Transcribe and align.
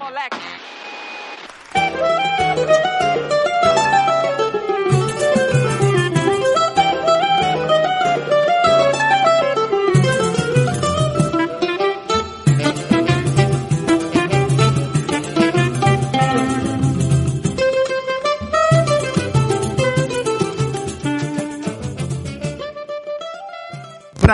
Hola. 0.00 0.28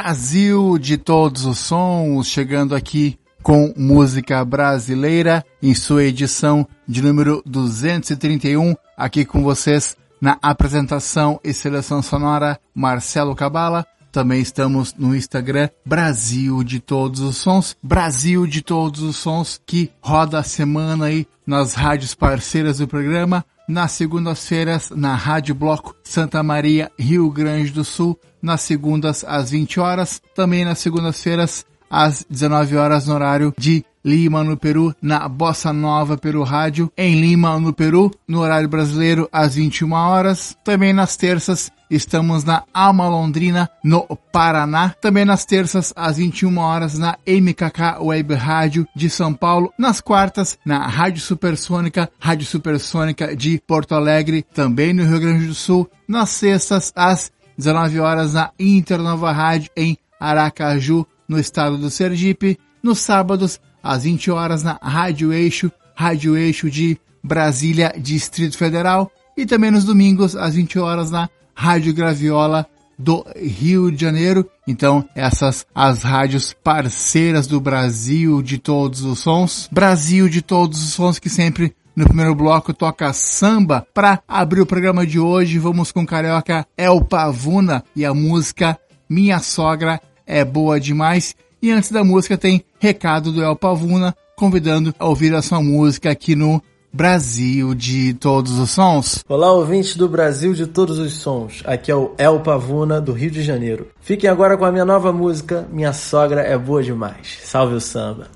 Brasil 0.09 0.79
de 0.79 0.97
todos 0.97 1.45
os 1.45 1.59
sons, 1.59 2.29
chegando 2.29 2.75
aqui 2.75 3.19
com 3.43 3.75
música 3.77 4.43
brasileira 4.43 5.45
em 5.63 5.75
sua 5.75 6.05
edição 6.05 6.67
de 6.89 7.03
número 7.03 7.43
231, 7.45 8.75
aqui 8.97 9.27
com 9.27 9.43
vocês 9.43 9.99
na 10.19 10.39
apresentação 10.41 11.39
e 11.45 11.53
seleção 11.53 12.01
sonora 12.01 12.59
Marcelo 12.75 13.37
Cabala. 13.37 13.87
Também 14.11 14.41
estamos 14.41 14.95
no 14.95 15.15
Instagram 15.15 15.69
Brasil 15.85 16.65
de 16.65 16.81
Todos 16.81 17.21
os 17.21 17.37
Sons, 17.37 17.77
Brasil 17.83 18.47
de 18.47 18.63
Todos 18.63 19.03
os 19.03 19.15
Sons, 19.17 19.61
que 19.67 19.91
roda 20.01 20.39
a 20.39 20.43
semana 20.43 21.05
aí 21.05 21.27
nas 21.47 21.75
rádios 21.75 22.15
parceiras 22.15 22.79
do 22.79 22.89
programa, 22.89 23.45
nas 23.69 23.93
segundas-feiras 23.93 24.91
na 24.91 25.15
Rádio 25.15 25.55
Bloco 25.55 25.95
Santa 26.03 26.43
Maria, 26.43 26.91
Rio 26.99 27.31
Grande 27.31 27.71
do 27.71 27.85
Sul, 27.85 28.19
nas 28.41 28.63
segundas 28.63 29.25
às 29.29 29.51
20 29.51 29.79
horas, 29.79 30.23
também 30.35 30.65
nas 30.65 30.79
segundas-feiras 30.79 31.67
às 31.91 32.25
19 32.29 32.77
horas 32.77 33.07
no 33.07 33.15
horário 33.15 33.55
de 33.59 33.85
Lima, 34.05 34.43
no 34.43 34.57
Peru, 34.57 34.95
na 35.03 35.29
Bossa 35.29 35.73
Nova 35.73 36.17
Peru 36.17 36.43
Rádio, 36.43 36.91
em 36.97 37.21
Lima, 37.21 37.59
no 37.61 37.73
Peru, 37.73 38.11
no 38.27 38.41
horário 38.41 38.69
brasileiro 38.69 39.29
às 39.31 39.55
21 39.55 39.93
horas, 39.93 40.57
também 40.65 40.93
nas 40.93 41.17
terças 41.17 41.71
Estamos 41.91 42.45
na 42.45 42.65
Alma 42.73 43.09
Londrina, 43.09 43.71
no 43.83 44.07
Paraná. 44.31 44.95
Também 45.01 45.25
nas 45.25 45.47
terças, 45.47 45.93
às 45.97 46.19
21 46.19 46.59
horas, 46.59 46.99
na 46.99 47.17
MKK 47.27 48.03
Web 48.03 48.35
Rádio 48.35 48.87
de 48.95 49.09
São 49.09 49.33
Paulo. 49.33 49.73
Nas 49.79 50.01
quartas, 50.01 50.59
na 50.65 50.87
Rádio 50.87 51.23
Supersônica, 51.23 52.11
Rádio 52.19 52.47
Supersônica 52.47 53.35
de 53.35 53.63
Porto 53.67 53.95
Alegre, 53.95 54.45
também 54.53 54.93
no 54.93 55.05
Rio 55.05 55.21
Grande 55.21 55.47
do 55.47 55.55
Sul. 55.55 55.89
Nas 56.07 56.29
sextas, 56.29 56.93
às 56.95 57.33
19 57.57 58.01
horas, 58.01 58.35
na 58.35 58.51
Internova 58.59 59.33
Rádio 59.33 59.71
em 59.75 59.97
Aracaju, 60.21 61.07
no 61.27 61.39
estado 61.39 61.79
do 61.79 61.89
Sergipe. 61.89 62.59
Nos 62.83 62.99
sábados, 62.99 63.59
às 63.83 64.05
20 64.05 64.31
horas, 64.31 64.63
na 64.63 64.79
Rádio 64.83 65.33
Eixo, 65.33 65.73
Rádio 65.95 66.37
Eixo 66.37 66.71
de 66.71 66.99
Brasília, 67.25 67.95
Distrito 67.99 68.59
Federal. 68.59 69.11
E 69.37 69.47
também 69.47 69.71
nos 69.71 69.85
domingos, 69.85 70.37
às 70.37 70.55
20 70.55 70.79
horas, 70.79 71.11
na 71.11 71.31
Rádio 71.59 71.93
Graviola 71.93 72.69
do 72.97 73.27
Rio 73.37 73.91
de 73.91 74.01
Janeiro. 74.01 74.49
Então, 74.65 75.05
essas 75.13 75.67
as 75.75 76.05
rádios 76.05 76.55
parceiras 76.63 77.49
do 77.49 77.61
Brasil 77.61 78.41
de 78.41 78.59
todos 78.59 79.03
os 79.03 79.19
sons. 79.19 79.69
Brasil 79.73 80.29
de 80.29 80.41
todos 80.41 80.81
os 80.81 80.91
sons 80.91 81.19
que 81.19 81.29
sempre 81.29 81.75
no 81.97 82.05
primeiro 82.05 82.33
bloco 82.33 82.73
toca 82.73 83.13
samba. 83.13 83.85
Para 83.93 84.23
abrir 84.29 84.61
o 84.61 84.67
programa 84.67 85.05
de 85.05 85.19
hoje, 85.19 85.59
vamos 85.59 85.91
com 85.91 86.07
carioca 86.07 86.65
El 86.77 87.05
Pavuna 87.05 87.83
e 87.95 88.05
a 88.05 88.15
música 88.15 88.79
Minha 89.11 89.41
Sogra 89.41 90.01
é 90.25 90.45
Boa 90.45 90.79
Demais. 90.79 91.35
E 91.61 91.73
antes 91.73 91.91
da 91.91 92.05
música 92.05 92.39
tem 92.39 92.65
recado 92.79 93.33
do 93.33 93.43
El 93.43 93.57
Pavuna, 93.57 94.15
convidando 94.37 94.95
a 94.97 95.07
ouvir 95.07 95.35
a 95.35 95.43
sua 95.43 95.61
música 95.61 96.09
aqui 96.09 96.37
no 96.37 96.63
Brasil 96.99 97.77
de 97.77 98.13
todos 98.15 98.59
os 98.59 98.71
sons. 98.71 99.25
Olá, 99.29 99.53
ouvintes 99.53 99.95
do 99.95 100.09
Brasil 100.09 100.53
de 100.53 100.67
todos 100.67 100.99
os 100.99 101.13
sons. 101.13 101.63
Aqui 101.65 101.93
é 101.93 101.95
o 101.95 102.13
El 102.19 102.41
Pavuna, 102.41 103.01
do 103.01 103.13
Rio 103.13 103.31
de 103.31 103.41
Janeiro. 103.41 103.87
Fiquem 104.01 104.29
agora 104.29 104.57
com 104.57 104.65
a 104.65 104.73
minha 104.73 104.85
nova 104.85 105.13
música, 105.13 105.65
Minha 105.71 105.93
Sogra 105.93 106.41
é 106.41 106.59
Boa 106.59 106.83
Demais. 106.83 107.39
Salve 107.45 107.77
o 107.77 107.81
samba. 107.81 108.27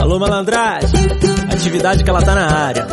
Alô, 0.00 0.18
malandragem. 0.18 0.90
Atividade 1.48 2.02
que 2.02 2.10
ela 2.10 2.22
tá 2.22 2.34
na 2.34 2.50
área. 2.50 2.88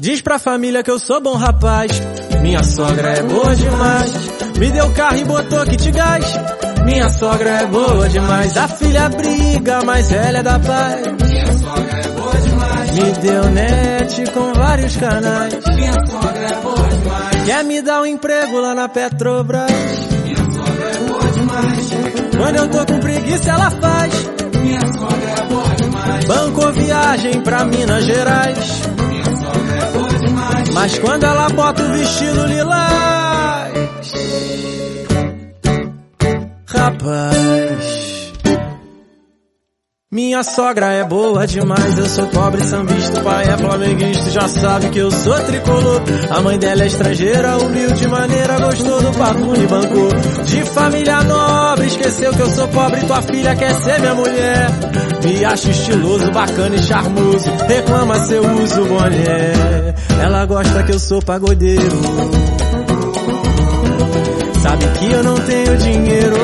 Diz 0.00 0.20
pra 0.20 0.40
família 0.40 0.82
que 0.82 0.90
eu 0.90 0.98
sou 0.98 1.20
bom 1.20 1.36
rapaz. 1.36 1.92
Minha 2.42 2.64
sogra 2.64 3.10
é 3.10 3.22
boa 3.22 3.54
demais. 3.54 4.39
Me 4.60 4.70
deu 4.70 4.90
carro 4.90 5.16
e 5.16 5.24
botou 5.24 5.64
kit 5.64 5.90
gás. 5.90 6.38
Minha 6.84 7.08
sogra 7.08 7.48
é 7.48 7.66
boa 7.66 8.06
demais. 8.10 8.54
A 8.58 8.68
filha 8.68 9.08
briga, 9.08 9.82
mas 9.86 10.12
ela 10.12 10.38
é 10.40 10.42
da 10.42 10.58
paz. 10.58 11.00
Minha 11.00 11.46
sogra 11.58 11.98
é 11.98 12.08
boa 12.08 12.36
demais. 12.36 12.90
Me 12.90 13.12
deu 13.12 13.44
net 13.52 14.30
com 14.32 14.52
vários 14.52 14.96
canais. 14.96 15.54
Minha 15.74 16.06
sogra 16.06 16.46
é 16.46 16.60
boa 16.60 16.88
demais. 16.88 17.44
Quer 17.46 17.64
me 17.64 17.80
dar 17.80 18.02
um 18.02 18.06
emprego 18.06 18.60
lá 18.60 18.74
na 18.74 18.86
Petrobras. 18.86 19.70
Minha 20.24 20.36
sogra 20.36 20.90
é 20.90 21.08
boa 21.08 21.32
demais. 21.32 21.90
Quando 22.36 22.56
eu 22.56 22.68
tô 22.68 22.92
com 22.92 23.00
preguiça, 23.00 23.50
ela 23.50 23.70
faz. 23.70 24.12
Minha 24.60 24.80
sogra 24.80 25.30
é 25.38 25.42
boa 25.48 25.74
demais. 25.76 26.24
Banco 26.26 26.72
viagem 26.72 27.40
pra 27.40 27.64
Minas 27.64 28.04
Gerais. 28.04 28.82
Minha 29.08 29.24
sogra 29.24 29.74
é 29.74 29.98
boa 29.98 30.18
demais. 30.18 30.68
Mas 30.74 30.98
quando 30.98 31.24
ela 31.24 31.48
bota 31.48 31.82
o 31.82 31.92
vestido 31.92 32.46
lilás. 32.46 33.09
Rapaz. 36.66 38.10
Minha 40.12 40.42
sogra 40.42 40.92
é 40.92 41.04
boa 41.04 41.46
demais, 41.46 41.96
eu 41.96 42.06
sou 42.06 42.26
pobre 42.26 42.64
sambista, 42.64 43.20
o 43.20 43.22
pai 43.22 43.44
é 43.44 43.56
flamenguista, 43.56 44.30
já 44.30 44.48
sabe 44.48 44.88
que 44.88 44.98
eu 44.98 45.08
sou 45.08 45.38
tricolor. 45.44 46.02
A 46.28 46.40
mãe 46.40 46.58
dela 46.58 46.82
é 46.82 46.86
estrangeira, 46.88 47.56
humilde 47.58 48.08
maneira, 48.08 48.58
gostou 48.58 49.00
do 49.00 49.16
papo 49.16 49.54
e 49.54 49.66
bancou. 49.68 50.08
De 50.46 50.64
família 50.64 51.22
nobre, 51.22 51.86
esqueceu 51.86 52.32
que 52.32 52.40
eu 52.40 52.50
sou 52.50 52.66
pobre, 52.66 53.06
tua 53.06 53.22
filha 53.22 53.54
quer 53.54 53.72
ser 53.76 54.00
minha 54.00 54.14
mulher. 54.16 54.70
Me 55.22 55.44
acha 55.44 55.70
estiloso, 55.70 56.32
bacana 56.32 56.74
e 56.74 56.82
charmoso, 56.82 57.50
reclama 57.68 58.18
seu 58.26 58.42
uso 58.42 58.84
boné. 58.86 59.94
Ela 60.20 60.44
gosta 60.44 60.82
que 60.82 60.92
eu 60.92 60.98
sou 60.98 61.22
pagodeiro. 61.22 62.49
Sabe 64.62 64.86
que 64.98 65.10
eu 65.10 65.22
não 65.22 65.34
tenho 65.36 65.76
dinheiro. 65.78 66.36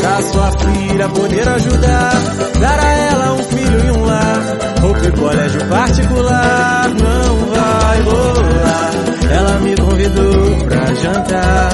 Pra 0.00 0.22
sua 0.22 0.52
filha 0.52 1.08
poder 1.08 1.48
ajudar 1.48 2.12
Dar 2.60 2.78
a 2.78 2.92
ela 2.92 3.32
um 3.32 3.44
filho 3.44 3.84
e 3.84 3.90
um 3.90 4.04
lar. 4.04 4.42
Ou 4.84 4.94
que 4.94 5.10
colégio 5.12 5.66
particular 5.66 6.90
Não 6.90 7.36
vai 7.46 8.00
rolar. 8.02 8.90
Ela 9.30 9.58
me 9.60 9.76
convidou 9.76 10.66
pra 10.68 10.94
jantar. 10.94 11.70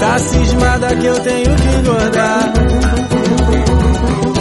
Tá 0.00 0.18
cismada 0.18 0.96
que 0.96 1.06
eu 1.06 1.20
tenho 1.20 1.56
que 1.56 1.68
engordar. 1.76 2.52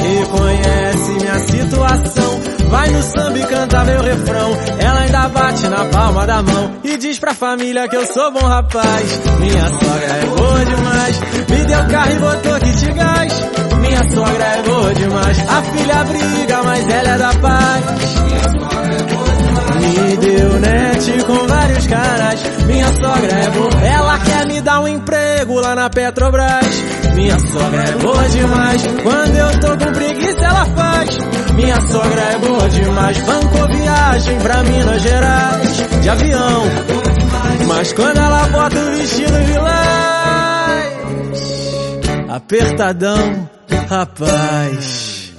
Reconhece 0.01 1.11
minha 1.11 1.39
situação 1.39 2.30
Vai 2.71 2.89
no 2.89 3.03
samba 3.03 3.37
e 3.37 3.45
canta 3.45 3.83
meu 3.83 4.01
refrão. 4.01 4.57
Ela 4.79 4.99
ainda 5.01 5.27
bate 5.27 5.67
na 5.67 5.85
palma 5.85 6.25
da 6.25 6.41
mão 6.41 6.71
e 6.85 6.97
diz 6.97 7.19
pra 7.19 7.33
família 7.33 7.85
que 7.89 7.97
eu 7.97 8.05
sou 8.05 8.31
bom 8.31 8.47
rapaz. 8.47 9.19
Minha 9.41 9.67
sogra 9.67 10.05
é 10.05 10.25
boa 10.25 10.65
demais. 10.65 11.19
Me 11.49 11.65
deu 11.65 11.87
carro 11.87 12.11
e 12.11 12.19
botou 12.19 12.59
kit 12.59 12.91
gás. 12.93 13.33
Minha 13.81 14.03
sogra 14.09 14.43
é 14.45 14.63
boa 14.63 14.93
demais. 14.93 15.37
A 15.49 15.61
filha 15.63 16.03
briga, 16.05 16.63
mas 16.63 16.89
ela 16.89 17.09
é 17.09 17.17
da 17.17 17.33
paz. 17.33 17.83
Minha 18.23 18.43
sogra 18.43 18.95
é 18.95 19.03
boa. 19.03 19.31
Me 19.81 20.17
deu 20.17 20.59
net 20.59 21.23
com 21.25 21.47
vários 21.47 21.87
caras. 21.87 22.43
Minha 22.65 22.87
sogra 22.87 23.33
é 23.33 23.49
boa. 23.49 23.85
Ela 23.85 24.19
quer 24.19 24.45
me 24.47 24.61
dar 24.61 24.79
um 24.79 24.87
emprego 24.87 25.59
lá 25.59 25.75
na 25.75 25.89
Petrobras. 25.89 26.65
Minha 27.15 27.37
sogra 27.37 27.83
é 27.83 27.91
boa 27.97 28.29
demais. 28.29 28.81
Quando 29.03 29.35
eu 29.35 29.59
tô 29.59 29.85
com 29.85 29.91
preguiça, 29.91 30.39
ela 30.39 30.65
faz. 30.67 30.80
Minha 31.61 31.79
sogra 31.81 32.21
é 32.21 32.37
boa 32.39 32.69
demais. 32.69 33.17
Bancou 33.21 33.67
viagem 33.67 34.39
pra 34.39 34.63
Minas 34.63 35.01
Gerais. 35.01 35.77
De 36.01 36.09
avião. 36.09 36.63
Mas 37.67 37.93
quando 37.93 38.17
ela 38.17 38.47
bota 38.47 38.79
o 38.79 38.95
vestido 38.95 39.45
de 39.45 39.57
lás. 39.59 40.91
Apertadão, 42.29 43.49
rapaz. 43.87 45.33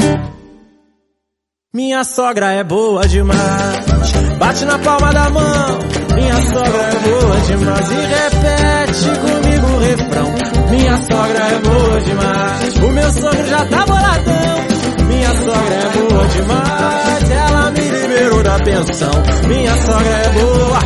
Minha 1.74 2.04
sogra 2.04 2.52
é 2.52 2.62
boa 2.62 3.08
demais. 3.08 4.12
Bate 4.38 4.64
na 4.64 4.78
palma 4.78 5.12
da 5.12 5.28
mão. 5.28 5.78
Minha 6.14 6.36
sogra 6.42 6.82
é 6.82 6.98
boa 7.00 7.40
demais. 7.40 7.90
E 7.90 7.94
repete 7.94 9.10
comigo 9.20 9.66
o 9.66 9.78
refrão. 9.78 10.34
Minha 10.70 10.96
sogra 10.98 11.44
é 11.48 11.58
boa 11.58 12.00
demais. 12.00 12.76
O 12.76 12.88
meu 12.92 13.10
sogro 13.10 13.46
já 13.48 13.64
tá 13.66 13.86
boladão. 13.86 14.71
Minha 15.12 15.28
sogra 15.28 15.74
é 15.74 15.88
boa 15.98 16.26
demais, 16.28 17.30
ela 17.30 17.70
me 17.70 17.80
liberou 17.80 18.42
da 18.42 18.58
pensão. 18.60 19.12
Minha 19.46 19.76
sogra 19.82 20.08
é 20.08 20.28
boa, 20.30 20.78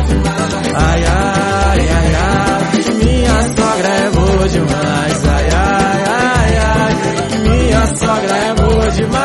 ai 0.75 1.05
ai 1.05 1.89
ai 1.89 2.15
ai. 2.15 2.93
Minha 3.03 3.41
sogra 3.55 3.87
é 3.87 4.09
boa 4.11 4.49
demais, 4.49 5.25
ai 5.25 5.49
ai 5.49 6.03
ai 6.07 6.57
ai. 6.57 6.95
Minha 7.49 7.87
sogra 7.95 8.35
é 8.35 8.53
boa 8.53 8.91
demais, 8.91 9.23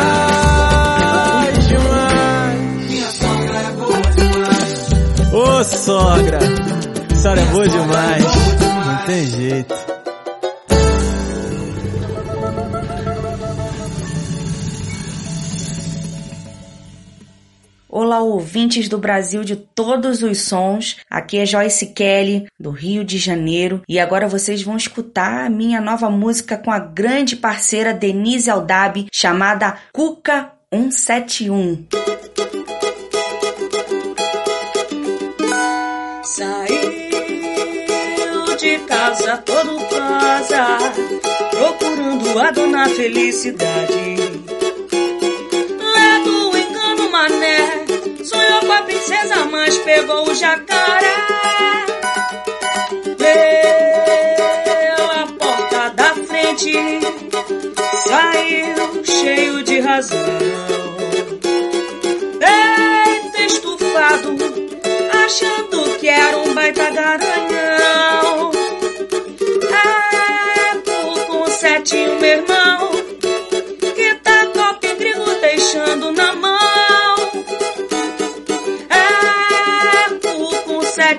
demais. 1.69 2.59
Minha 2.89 3.11
sogra 3.11 3.59
é 3.59 3.71
boa 3.73 4.03
demais. 4.17 4.89
Ô 5.33 5.65
sogra, 5.65 6.39
sogra 7.21 7.41
é 7.41 7.45
boa 7.47 7.69
demais, 7.69 8.25
não 8.87 8.97
tem 9.07 9.27
jeito. 9.27 9.92
Ouvintes 18.53 18.87
do 18.87 18.99
Brasil 18.99 19.43
de 19.43 19.57
todos 19.57 20.23
os 20.23 20.43
sons. 20.43 20.99
Aqui 21.09 21.39
é 21.39 21.47
Joyce 21.47 21.87
Kelly, 21.87 22.49
do 22.61 22.71
Rio 22.71 23.03
de 23.03 23.17
Janeiro, 23.17 23.81
e 23.89 23.99
agora 23.99 24.29
vocês 24.29 24.63
vão 24.63 24.77
escutar 24.77 25.47
a 25.47 25.49
minha 25.49 25.81
nova 25.81 26.11
música 26.11 26.59
com 26.59 26.71
a 26.71 26.79
grande 26.79 27.35
parceira 27.35 27.95
Denise 27.95 28.51
Aldab, 28.51 29.07
chamada 29.11 29.79
Cuca 29.91 30.53
171. 30.71 31.87
Saiu 36.23 36.93
de 38.59 38.79
casa 38.81 39.39
todo 39.39 39.79
casa, 39.89 40.79
procurando 41.51 42.39
a 42.39 42.51
dona 42.51 42.87
felicidade. 42.91 44.52
Sonhou 48.33 48.61
com 48.61 48.73
a 48.73 48.83
princesa, 48.83 49.45
mas 49.51 49.77
pegou 49.79 50.29
o 50.29 50.35
jacaré. 50.35 51.15
Pela 54.65 55.27
porta 55.39 55.91
da 55.91 56.15
frente, 56.15 56.73
saiu 58.09 59.05
cheio 59.05 59.63
de 59.63 59.81
razão. 59.81 60.19
Peito 62.41 63.43
estufado, 63.43 64.37
achando 65.25 65.99
que 65.99 66.09
era 66.09 66.37
um 66.39 66.55
baita 66.55 66.91
garanhão. 66.91 67.62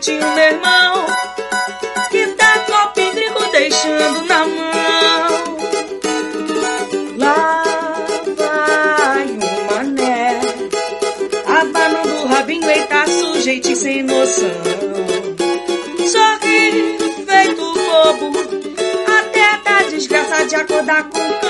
E 0.07 0.17
meu 0.17 0.37
irmão, 0.37 1.05
que 2.11 2.27
tá 2.33 2.59
copo 2.59 3.11
grilo 3.13 3.51
deixando 3.51 4.25
na 4.25 4.45
mão. 4.45 5.57
Lá 7.17 7.63
vai 8.35 9.27
um 9.27 9.65
mané, 9.71 10.41
abanando 11.45 12.15
o 12.15 12.27
rabinho, 12.27 12.69
eita 12.69 13.07
sujeito 13.07 13.75
sem 13.75 14.03
noção. 14.03 14.49
Sorri 16.11 16.97
feito 17.25 17.73
bobo, 17.73 18.39
até 19.19 19.57
da 19.63 19.89
desgraça 19.89 20.45
de 20.47 20.55
acordar 20.55 21.09
com 21.09 21.42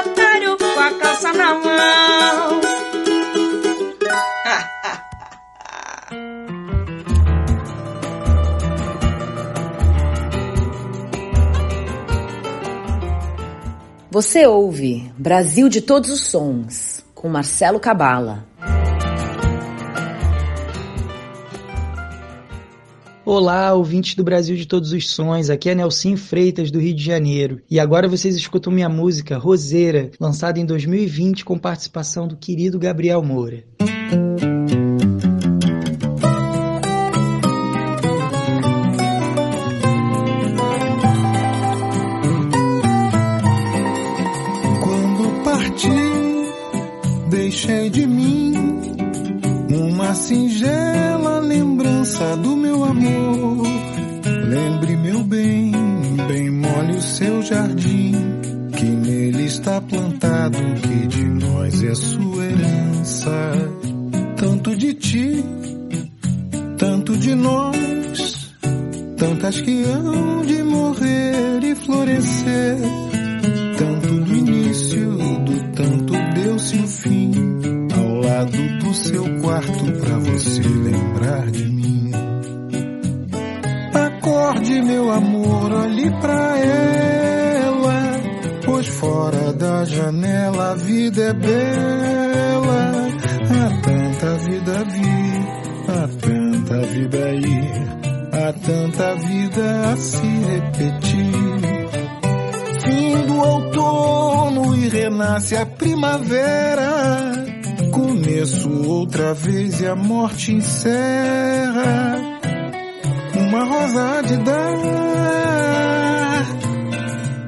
otário 0.00 0.56
com 0.58 0.80
a 0.80 0.90
calça 0.98 1.32
na 1.32 1.54
mão. 1.54 2.60
Você 14.10 14.46
ouve 14.46 15.12
Brasil 15.18 15.68
de 15.68 15.82
Todos 15.82 16.08
os 16.08 16.22
Sons, 16.22 17.04
com 17.14 17.28
Marcelo 17.28 17.78
Cabala. 17.78 18.46
Olá, 23.26 23.74
ouvintes 23.74 24.14
do 24.14 24.22
Brasil 24.22 24.54
de 24.54 24.66
Todos 24.66 24.92
os 24.92 25.10
Sons, 25.10 25.50
aqui 25.50 25.68
é 25.68 25.74
Nelson 25.74 26.16
Freitas, 26.16 26.70
do 26.70 26.78
Rio 26.78 26.94
de 26.94 27.02
Janeiro. 27.02 27.60
E 27.68 27.80
agora 27.80 28.06
vocês 28.06 28.36
escutam 28.36 28.72
minha 28.72 28.88
música, 28.88 29.36
Roseira, 29.36 30.12
lançada 30.20 30.60
em 30.60 30.64
2020 30.64 31.44
com 31.44 31.58
participação 31.58 32.28
do 32.28 32.36
querido 32.36 32.78
Gabriel 32.78 33.20
Moura. 33.24 33.64
Jardim, 57.56 58.12
que 58.76 58.84
nele 58.84 59.46
está 59.46 59.80
plantado 59.80 60.58
que 60.82 61.06
de 61.06 61.24
nós 61.24 61.82
é 61.82 61.94
sua 61.94 62.44
herança. 62.44 63.52
Tanto 64.36 64.76
de 64.76 64.92
ti, 64.92 65.44
tanto 66.76 67.16
de 67.16 67.34
nós, 67.34 68.54
tantas 69.16 69.60
que 69.62 69.84
hão 69.84 70.25
renasce 104.88 105.56
a 105.56 105.66
primavera. 105.66 107.32
Começo 107.92 108.68
outra 108.88 109.34
vez 109.34 109.80
e 109.80 109.86
a 109.86 109.96
morte 109.96 110.52
encerra. 110.52 112.16
Uma 113.34 113.64
rosa 113.64 114.22
de 114.22 114.36
dar 114.38 114.76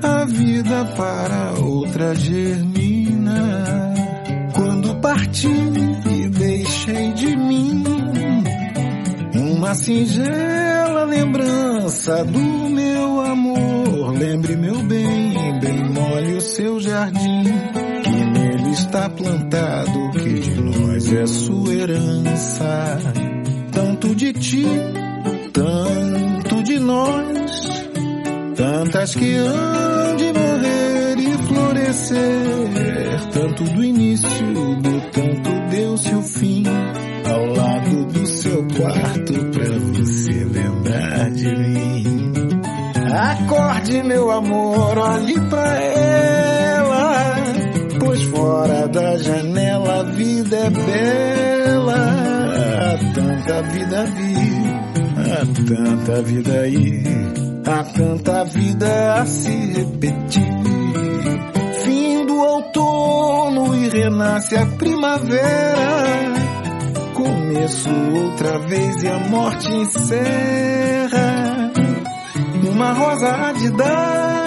a 0.02 0.25
vida 0.25 0.85
para 0.97 1.52
outra 1.64 2.14
germina. 2.14 3.64
Quando 4.54 4.95
parti 5.00 5.49
e 5.49 6.28
deixei 6.28 7.12
de 7.12 7.37
mim 7.37 7.85
uma 9.68 9.75
singela 9.75 11.04
lembrança 11.04 12.25
do 12.25 12.38
meu 12.38 13.21
amor. 13.21 14.12
Lembre 14.16 14.57
meu 14.57 14.83
bem, 14.85 15.28
seu 16.49 16.81
jardim, 16.81 17.45
que 18.02 18.11
nele 18.11 18.71
está 18.71 19.09
plantado, 19.11 20.11
que 20.12 20.40
de 20.40 20.61
nós 20.61 21.12
é 21.12 21.26
sua 21.26 21.75
herança. 21.75 22.99
Tanto 23.71 24.14
de 24.14 24.33
ti, 24.33 24.64
tanto 25.52 26.62
de 26.62 26.78
nós, 26.78 27.85
tantas 28.57 29.14
que 29.14 29.35
hão 29.35 30.17
de 30.17 30.33
morrer 30.33 31.19
e 31.19 31.47
florescer. 31.47 32.19
Tanto 33.33 33.64
do 33.64 33.85
início, 33.85 34.31
do 34.83 35.00
tanto 35.12 35.50
deu-se 35.71 36.14
o 36.14 36.23
fim 36.23 36.64
ao 37.26 37.45
lado 37.47 38.07
do 38.07 38.26
seu 38.26 38.67
quarto 38.69 39.35
pra 39.52 39.78
você 39.93 40.45
lembrar 40.45 41.31
de 41.31 41.57
mim. 41.57 42.28
Acorde, 43.12 44.03
meu 44.03 44.31
amor, 44.31 44.99
olhe 44.99 45.41
pra 45.49 45.83
ela, 45.83 47.37
pois 48.00 48.23
fora 48.25 48.88
da 48.88 49.17
janela 49.17 50.00
a 50.00 50.03
vida 50.05 50.57
é 50.57 50.71
bela. 50.71 51.97
Há 52.81 53.15
tanta 53.15 53.62
vida 53.62 54.05
vir, 54.05 54.75
há 55.17 55.47
tanta 55.67 56.23
vida 56.23 56.69
ir, 56.69 57.03
há 57.67 57.85
tanta 57.85 58.45
vida 58.45 59.15
a 59.15 59.27
se 59.27 59.50
repetir. 59.50 60.59
Fim 61.85 62.27
do 62.27 62.37
outono 62.37 63.75
e 63.75 63.88
renasce 63.88 64.57
a 64.57 64.67
primavera 64.67 66.29
começo 67.19 67.88
outra 68.15 68.59
vez 68.61 69.03
e 69.03 69.09
a 69.09 69.19
morte 69.19 69.69
encerra. 69.75 70.98
Uma 72.71 72.93
rosa 72.93 73.29
há 73.29 73.53
de 73.53 73.71
dar 73.71 74.47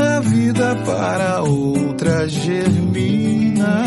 a 0.00 0.20
vida 0.20 0.76
para 0.84 1.42
outra 1.42 2.28
germina. 2.28 3.84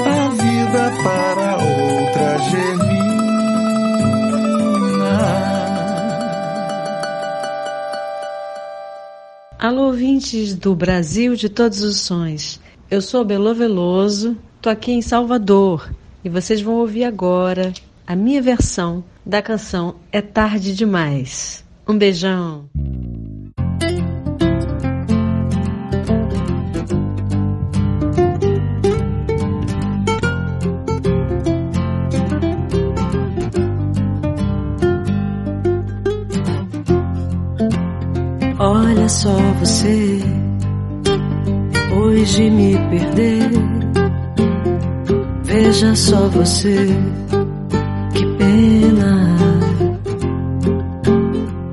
A 0.00 0.28
vida 0.30 0.92
para 1.04 1.56
outra 1.58 2.38
germina. 2.50 2.82
Alô, 9.58 9.86
ouvintes 9.86 10.54
do 10.54 10.74
Brasil 10.74 11.36
de 11.36 11.48
todos 11.50 11.82
os 11.82 12.00
sons. 12.00 12.58
Eu 12.90 13.02
sou 13.02 13.24
Belo 13.24 13.54
Veloso, 13.54 14.36
tô 14.60 14.70
aqui 14.70 14.92
em 14.92 15.02
Salvador 15.02 15.90
e 16.24 16.28
vocês 16.28 16.60
vão 16.60 16.74
ouvir 16.74 17.04
agora 17.04 17.72
a 18.06 18.14
minha 18.14 18.42
versão 18.42 19.04
da 19.24 19.40
canção 19.40 19.96
É 20.10 20.20
Tarde 20.20 20.74
Demais. 20.74 21.64
Um 21.88 21.96
beijão. 21.96 22.68
Olha 38.58 39.08
só 39.08 39.36
você, 39.58 40.20
hoje 41.96 42.48
me 42.48 42.76
perder. 42.90 43.81
Veja 45.52 45.94
só 45.94 46.28
você, 46.28 46.86
que 48.14 48.24
pena. 48.38 49.36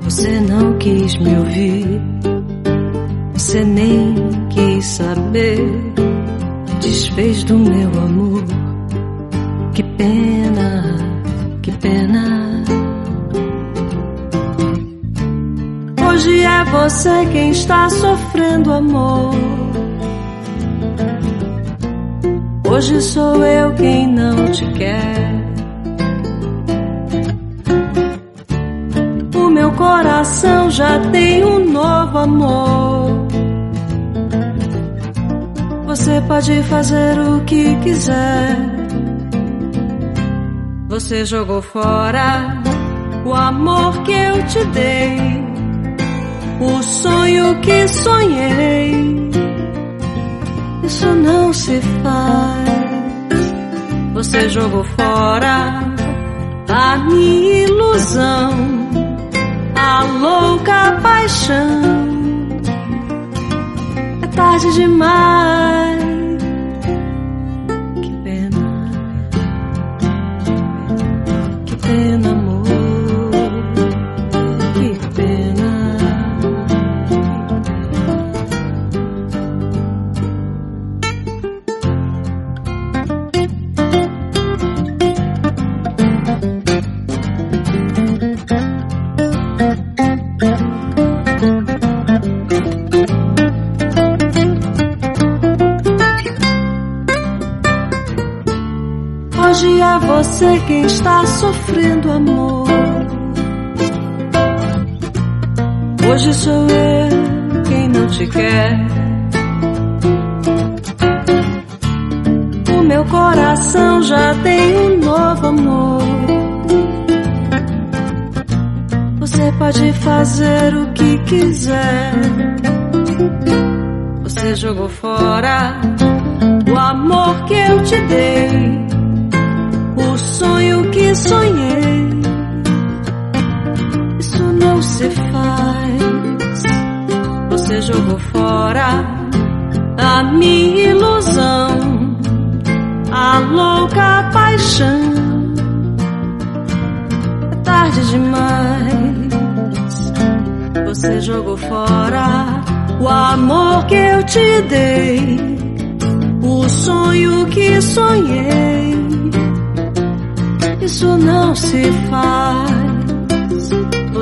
Você 0.02 0.38
não 0.40 0.76
quis 0.76 1.16
me 1.16 1.34
ouvir, 1.38 2.02
você 3.32 3.64
nem 3.64 4.14
quis 4.50 4.84
saber. 4.84 5.66
Desfez 6.82 7.42
do 7.44 7.58
meu 7.58 7.88
amor, 8.02 8.44
que 9.72 9.82
pena, 9.82 10.96
que 11.62 11.72
pena. 11.72 12.62
Hoje 16.06 16.38
é 16.42 16.64
você 16.64 17.26
quem 17.32 17.50
está 17.50 17.88
sofrendo 17.88 18.74
amor. 18.74 19.69
Hoje 22.80 22.98
sou 23.02 23.44
eu 23.44 23.74
quem 23.74 24.06
não 24.06 24.50
te 24.52 24.64
quer. 24.72 25.34
O 29.34 29.50
meu 29.50 29.70
coração 29.72 30.70
já 30.70 30.98
tem 31.10 31.44
um 31.44 31.70
novo 31.70 32.16
amor. 32.16 33.28
Você 35.88 36.22
pode 36.22 36.62
fazer 36.62 37.20
o 37.20 37.44
que 37.44 37.76
quiser. 37.82 38.56
Você 40.88 41.26
jogou 41.26 41.60
fora 41.60 42.62
o 43.26 43.34
amor 43.34 44.02
que 44.04 44.12
eu 44.12 44.42
te 44.46 44.64
dei 44.68 45.18
o 46.62 46.82
sonho 46.82 47.60
que 47.60 47.86
sonhei. 47.88 49.30
Isso 50.82 51.14
não 51.14 51.52
se 51.52 51.78
faz. 52.02 52.59
Você 54.20 54.50
jogou 54.50 54.84
fora 54.84 55.80
a 56.68 56.98
minha 56.98 57.62
ilusão, 57.62 58.50
a 59.74 60.02
louca 60.20 61.00
paixão. 61.02 61.80
É 64.22 64.26
tarde 64.26 64.74
demais. 64.74 65.59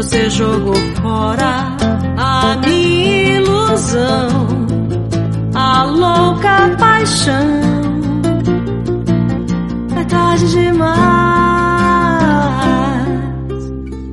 Você 0.08 0.30
jogou 0.30 0.74
fora 1.02 1.76
a 2.16 2.56
minha 2.64 3.40
ilusão, 3.40 4.48
a 5.54 5.82
louca 5.82 6.74
paixão. 6.78 7.60
É 9.94 10.04
tarde 10.04 10.50
demais. 10.50 10.88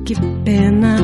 Que 0.04 0.14
pena, 0.44 0.98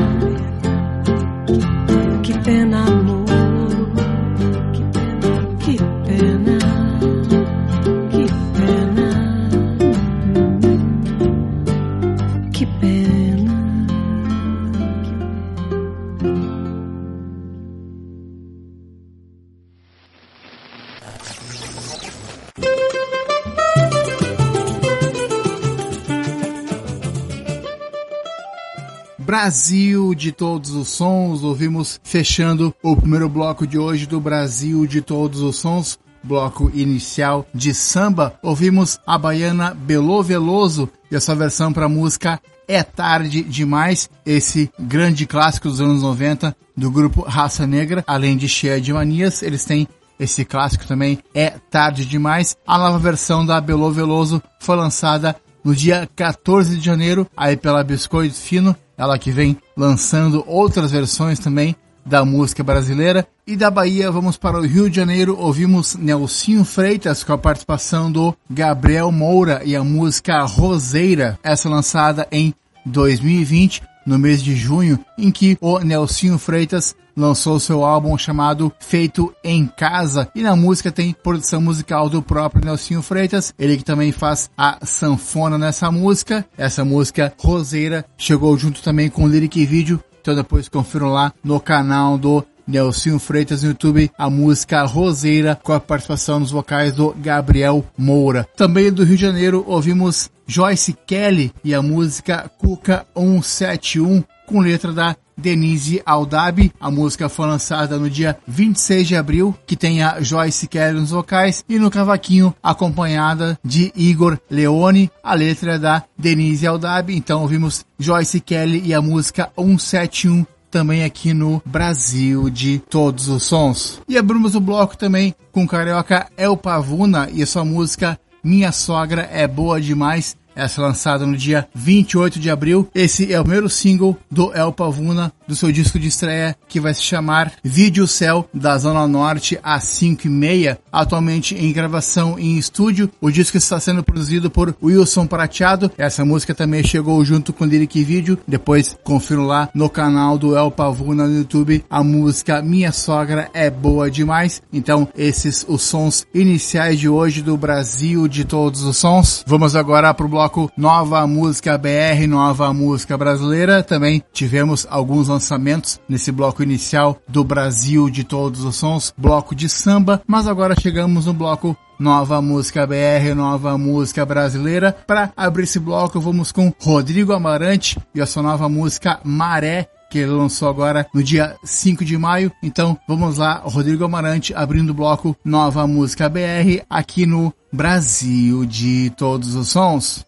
Brasil 29.43 30.15
de 30.15 30.31
todos 30.31 30.69
os 30.69 30.87
sons, 30.87 31.43
ouvimos 31.43 31.99
fechando 32.01 32.73
o 32.81 32.95
primeiro 32.95 33.27
bloco 33.27 33.67
de 33.67 33.77
hoje 33.77 34.05
do 34.05 34.17
Brasil 34.17 34.87
de 34.87 35.01
todos 35.01 35.41
os 35.41 35.57
sons, 35.57 35.99
bloco 36.23 36.71
inicial 36.73 37.45
de 37.53 37.73
samba, 37.73 38.39
ouvimos 38.41 39.01
a 39.05 39.17
baiana 39.17 39.73
Belo 39.73 40.23
Veloso 40.23 40.89
e 41.11 41.15
a 41.17 41.19
sua 41.19 41.35
versão 41.35 41.73
para 41.73 41.87
a 41.87 41.89
música 41.89 42.39
É 42.69 42.83
Tarde 42.83 43.43
Demais, 43.43 44.09
esse 44.25 44.71
grande 44.79 45.25
clássico 45.25 45.67
dos 45.67 45.81
anos 45.81 46.01
90 46.03 46.55
do 46.77 46.89
grupo 46.89 47.23
Raça 47.23 47.67
Negra, 47.67 48.01
além 48.07 48.37
de 48.37 48.47
cheia 48.47 48.79
de 48.79 48.93
manias, 48.93 49.43
eles 49.43 49.65
têm 49.65 49.85
esse 50.17 50.45
clássico 50.45 50.87
também 50.87 51.19
É 51.35 51.49
Tarde 51.69 52.05
Demais. 52.05 52.55
A 52.65 52.77
nova 52.77 52.97
versão 52.97 53.45
da 53.45 53.59
Belo 53.59 53.91
Veloso 53.91 54.41
foi 54.61 54.77
lançada 54.77 55.35
no 55.63 55.75
dia 55.75 56.09
14 56.15 56.77
de 56.77 56.85
janeiro, 56.85 57.27
aí 57.35 57.55
pela 57.55 57.83
Biscoito 57.83 58.35
Fino, 58.35 58.75
ela 58.97 59.17
que 59.17 59.31
vem 59.31 59.57
lançando 59.75 60.43
outras 60.47 60.91
versões 60.91 61.39
também 61.39 61.75
da 62.05 62.25
música 62.25 62.63
brasileira. 62.63 63.27
E 63.45 63.55
da 63.55 63.69
Bahia 63.69 64.11
vamos 64.11 64.37
para 64.37 64.57
o 64.57 64.65
Rio 64.65 64.89
de 64.89 64.95
Janeiro, 64.95 65.37
ouvimos 65.37 65.95
Nelsinho 65.95 66.63
Freitas 66.63 67.23
com 67.23 67.33
a 67.33 67.37
participação 67.37 68.11
do 68.11 68.35
Gabriel 68.49 69.11
Moura 69.11 69.61
e 69.65 69.75
a 69.75 69.83
música 69.83 70.43
Roseira, 70.43 71.37
essa 71.43 71.67
lançada 71.67 72.27
em 72.31 72.53
2020, 72.85 73.83
no 74.05 74.17
mês 74.19 74.41
de 74.41 74.55
junho, 74.55 74.99
em 75.17 75.31
que 75.31 75.57
o 75.59 75.79
Nelsinho 75.79 76.37
Freitas 76.37 76.95
lançou 77.15 77.59
seu 77.59 77.83
álbum 77.83 78.17
chamado 78.17 78.71
Feito 78.79 79.33
em 79.43 79.65
Casa 79.65 80.29
e 80.35 80.41
na 80.41 80.55
música 80.55 80.91
tem 80.91 81.13
produção 81.13 81.61
musical 81.61 82.09
do 82.09 82.21
próprio 82.21 82.65
Nelsinho 82.65 83.01
Freitas, 83.01 83.53
ele 83.57 83.77
que 83.77 83.83
também 83.83 84.11
faz 84.11 84.49
a 84.57 84.79
sanfona 84.85 85.57
nessa 85.57 85.91
música. 85.91 86.45
Essa 86.57 86.83
música 86.83 87.33
Roseira 87.37 88.05
chegou 88.17 88.57
junto 88.57 88.81
também 88.81 89.09
com 89.09 89.23
o 89.23 89.27
lyric 89.27 89.65
vídeo, 89.65 90.03
então 90.21 90.35
depois 90.35 90.69
confiram 90.69 91.11
lá 91.11 91.33
no 91.43 91.59
canal 91.59 92.17
do 92.17 92.45
Nelsinho 92.67 93.19
Freitas 93.19 93.63
no 93.63 93.69
YouTube, 93.69 94.09
a 94.17 94.29
música 94.29 94.83
Roseira 94.83 95.59
com 95.61 95.73
a 95.73 95.79
participação 95.79 96.39
nos 96.39 96.51
vocais 96.51 96.93
do 96.93 97.13
Gabriel 97.17 97.85
Moura. 97.97 98.47
Também 98.55 98.91
do 98.91 99.03
Rio 99.03 99.17
de 99.17 99.21
Janeiro 99.21 99.63
ouvimos 99.67 100.29
Joyce 100.47 100.93
Kelly 101.05 101.53
e 101.63 101.73
a 101.73 101.81
música 101.81 102.49
Cuca 102.57 103.05
171 103.15 104.23
com 104.45 104.59
letra 104.59 104.91
da 104.91 105.15
Denise 105.37 106.01
Aldab. 106.05 106.71
A 106.79 106.91
música 106.91 107.29
foi 107.29 107.47
lançada 107.47 107.97
no 107.97 108.09
dia 108.09 108.37
26 108.47 109.07
de 109.07 109.15
abril, 109.15 109.55
que 109.65 109.75
tem 109.75 110.03
a 110.03 110.21
Joyce 110.21 110.67
Kelly 110.67 110.99
nos 110.99 111.11
vocais 111.11 111.63
e 111.67 111.77
no 111.79 111.91
cavaquinho 111.91 112.53
acompanhada 112.61 113.57
de 113.63 113.91
Igor 113.95 114.37
Leone. 114.49 115.11
A 115.23 115.33
letra 115.33 115.73
é 115.73 115.79
da 115.79 116.03
Denise 116.17 116.67
Aldab. 116.67 117.15
Então 117.15 117.41
ouvimos 117.41 117.85
Joyce 117.99 118.39
Kelly 118.39 118.81
e 118.85 118.93
a 118.93 119.01
música 119.01 119.51
171 119.57 120.45
também 120.73 121.03
aqui 121.03 121.35
no 121.35 121.61
Brasil 121.63 122.49
de 122.49 122.79
todos 122.89 123.27
os 123.27 123.43
sons. 123.43 124.01
E 124.09 124.17
abrimos 124.17 124.55
o 124.55 124.59
bloco 124.59 124.97
também 124.97 125.35
com 125.51 125.63
o 125.63 125.67
carioca 125.67 126.27
El 126.35 126.57
Pavuna 126.57 127.29
e 127.31 127.43
a 127.43 127.47
sua 127.47 127.63
música 127.63 128.19
Minha 128.43 128.71
Sogra 128.71 129.29
é 129.31 129.47
Boa 129.47 129.79
Demais. 129.79 130.35
Essa 130.55 130.81
é 130.81 130.83
lançada 130.83 131.25
no 131.25 131.35
dia 131.35 131.67
28 131.73 132.39
de 132.39 132.49
abril. 132.49 132.89
Esse 132.93 133.31
é 133.31 133.39
o 133.39 133.43
primeiro 133.43 133.69
single 133.69 134.17
do 134.29 134.53
El 134.53 134.71
Pavuna, 134.71 135.31
do 135.47 135.55
seu 135.55 135.71
disco 135.71 135.99
de 135.99 136.07
estreia, 136.07 136.55
que 136.67 136.79
vai 136.79 136.93
se 136.93 137.01
chamar 137.01 137.53
Vídeo 137.63 138.07
Céu, 138.07 138.47
da 138.53 138.77
Zona 138.77 139.07
Norte 139.07 139.59
às 139.63 139.83
5 139.85 140.27
e 140.27 140.29
meia. 140.29 140.79
Atualmente 140.91 141.55
em 141.55 141.71
gravação 141.71 142.37
em 142.37 142.57
estúdio. 142.57 143.09
O 143.19 143.31
disco 143.31 143.57
está 143.57 143.79
sendo 143.79 144.03
produzido 144.03 144.49
por 144.49 144.75
Wilson 144.81 145.25
Prateado. 145.27 145.91
Essa 145.97 146.23
música 146.23 146.53
também 146.53 146.83
chegou 146.83 147.23
junto 147.25 147.53
com 147.53 147.65
lyric 147.65 148.03
vídeo. 148.03 148.37
Depois 148.47 148.95
confiro 149.03 149.45
lá 149.45 149.69
no 149.73 149.89
canal 149.89 150.37
do 150.37 150.55
El 150.55 150.71
Pavuna 150.71 151.27
no 151.27 151.37
YouTube. 151.37 151.83
A 151.89 152.03
música 152.03 152.61
Minha 152.61 152.91
Sogra 152.91 153.49
é 153.53 153.69
boa 153.69 154.09
demais. 154.09 154.61
Então, 154.71 155.07
esses 155.17 155.65
os 155.67 155.81
sons 155.81 156.25
iniciais 156.33 156.99
de 156.99 157.09
hoje 157.09 157.41
do 157.41 157.57
Brasil 157.57 158.27
de 158.27 158.45
todos 158.45 158.83
os 158.83 158.97
sons. 158.97 159.43
Vamos 159.47 159.75
agora 159.75 160.13
pro 160.13 160.27
bloco 160.27 160.71
Nova 160.77 161.25
Música 161.27 161.77
BR, 161.77 162.27
Nova 162.27 162.73
Música 162.73 163.17
Brasileira. 163.17 163.83
Também 163.83 164.23
tivemos 164.31 164.87
alguns 164.89 165.29
lançamentos 165.33 165.99
nesse 166.07 166.31
bloco 166.31 166.61
inicial 166.61 167.17
do 167.27 167.43
Brasil 167.43 168.09
de 168.09 168.23
todos 168.23 168.63
os 168.63 168.75
sons, 168.75 169.13
bloco 169.17 169.55
de 169.55 169.67
samba, 169.67 170.21
mas 170.27 170.47
agora 170.47 170.79
chegamos 170.79 171.25
no 171.25 171.33
bloco 171.33 171.75
Nova 171.99 172.41
Música 172.41 172.85
BR, 172.85 173.33
Nova 173.35 173.77
Música 173.77 174.25
Brasileira. 174.25 174.95
Para 175.07 175.31
abrir 175.35 175.63
esse 175.63 175.79
bloco, 175.79 176.19
vamos 176.19 176.51
com 176.51 176.71
Rodrigo 176.79 177.33
Amarante 177.33 177.97
e 178.13 178.21
a 178.21 178.25
sua 178.25 178.43
nova 178.43 178.67
música 178.67 179.19
Maré, 179.23 179.87
que 180.09 180.19
ele 180.19 180.31
lançou 180.31 180.69
agora 180.69 181.07
no 181.13 181.23
dia 181.23 181.55
5 181.63 182.05
de 182.05 182.17
maio. 182.17 182.51
Então 182.61 182.97
vamos 183.07 183.37
lá, 183.37 183.61
Rodrigo 183.63 184.05
Amarante 184.05 184.53
abrindo 184.53 184.91
o 184.91 184.93
bloco 184.93 185.35
Nova 185.43 185.87
Música 185.87 186.29
BR 186.29 186.83
aqui 186.89 187.25
no 187.25 187.53
Brasil 187.71 188.65
de 188.65 189.11
todos 189.17 189.55
os 189.55 189.69
sons. 189.69 190.25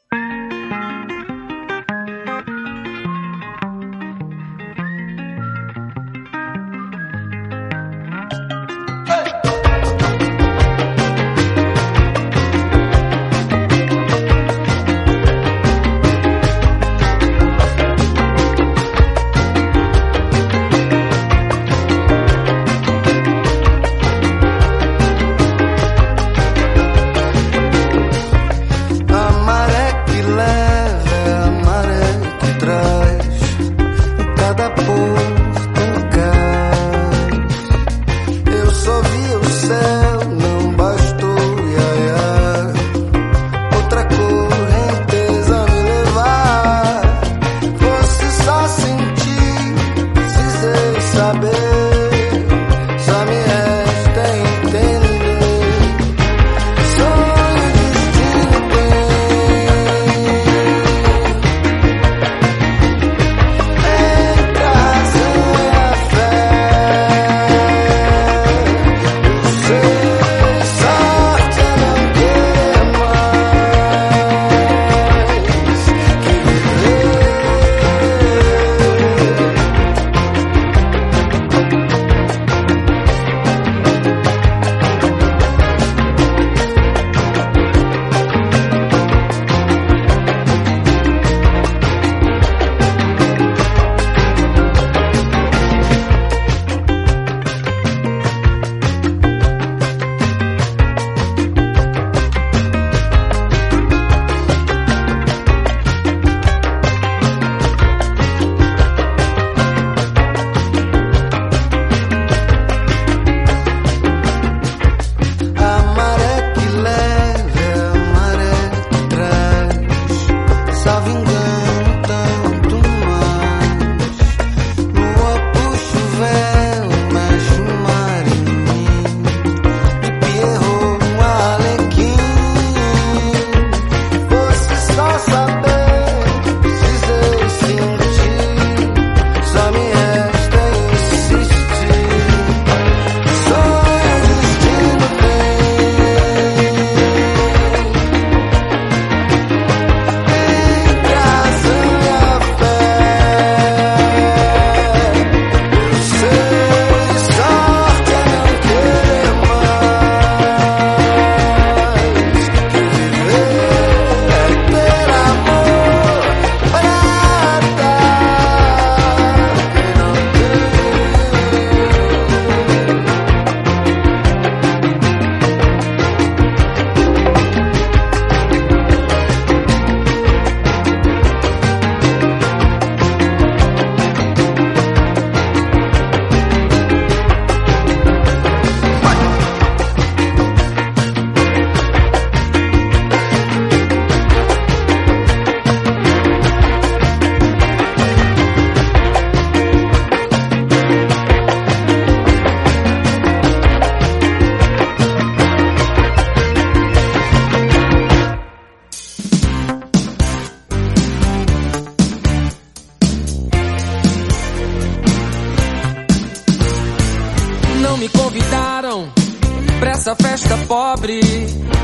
Pra 219.85 219.91
essa 219.91 220.15
festa 220.15 220.57
pobre 220.67 221.19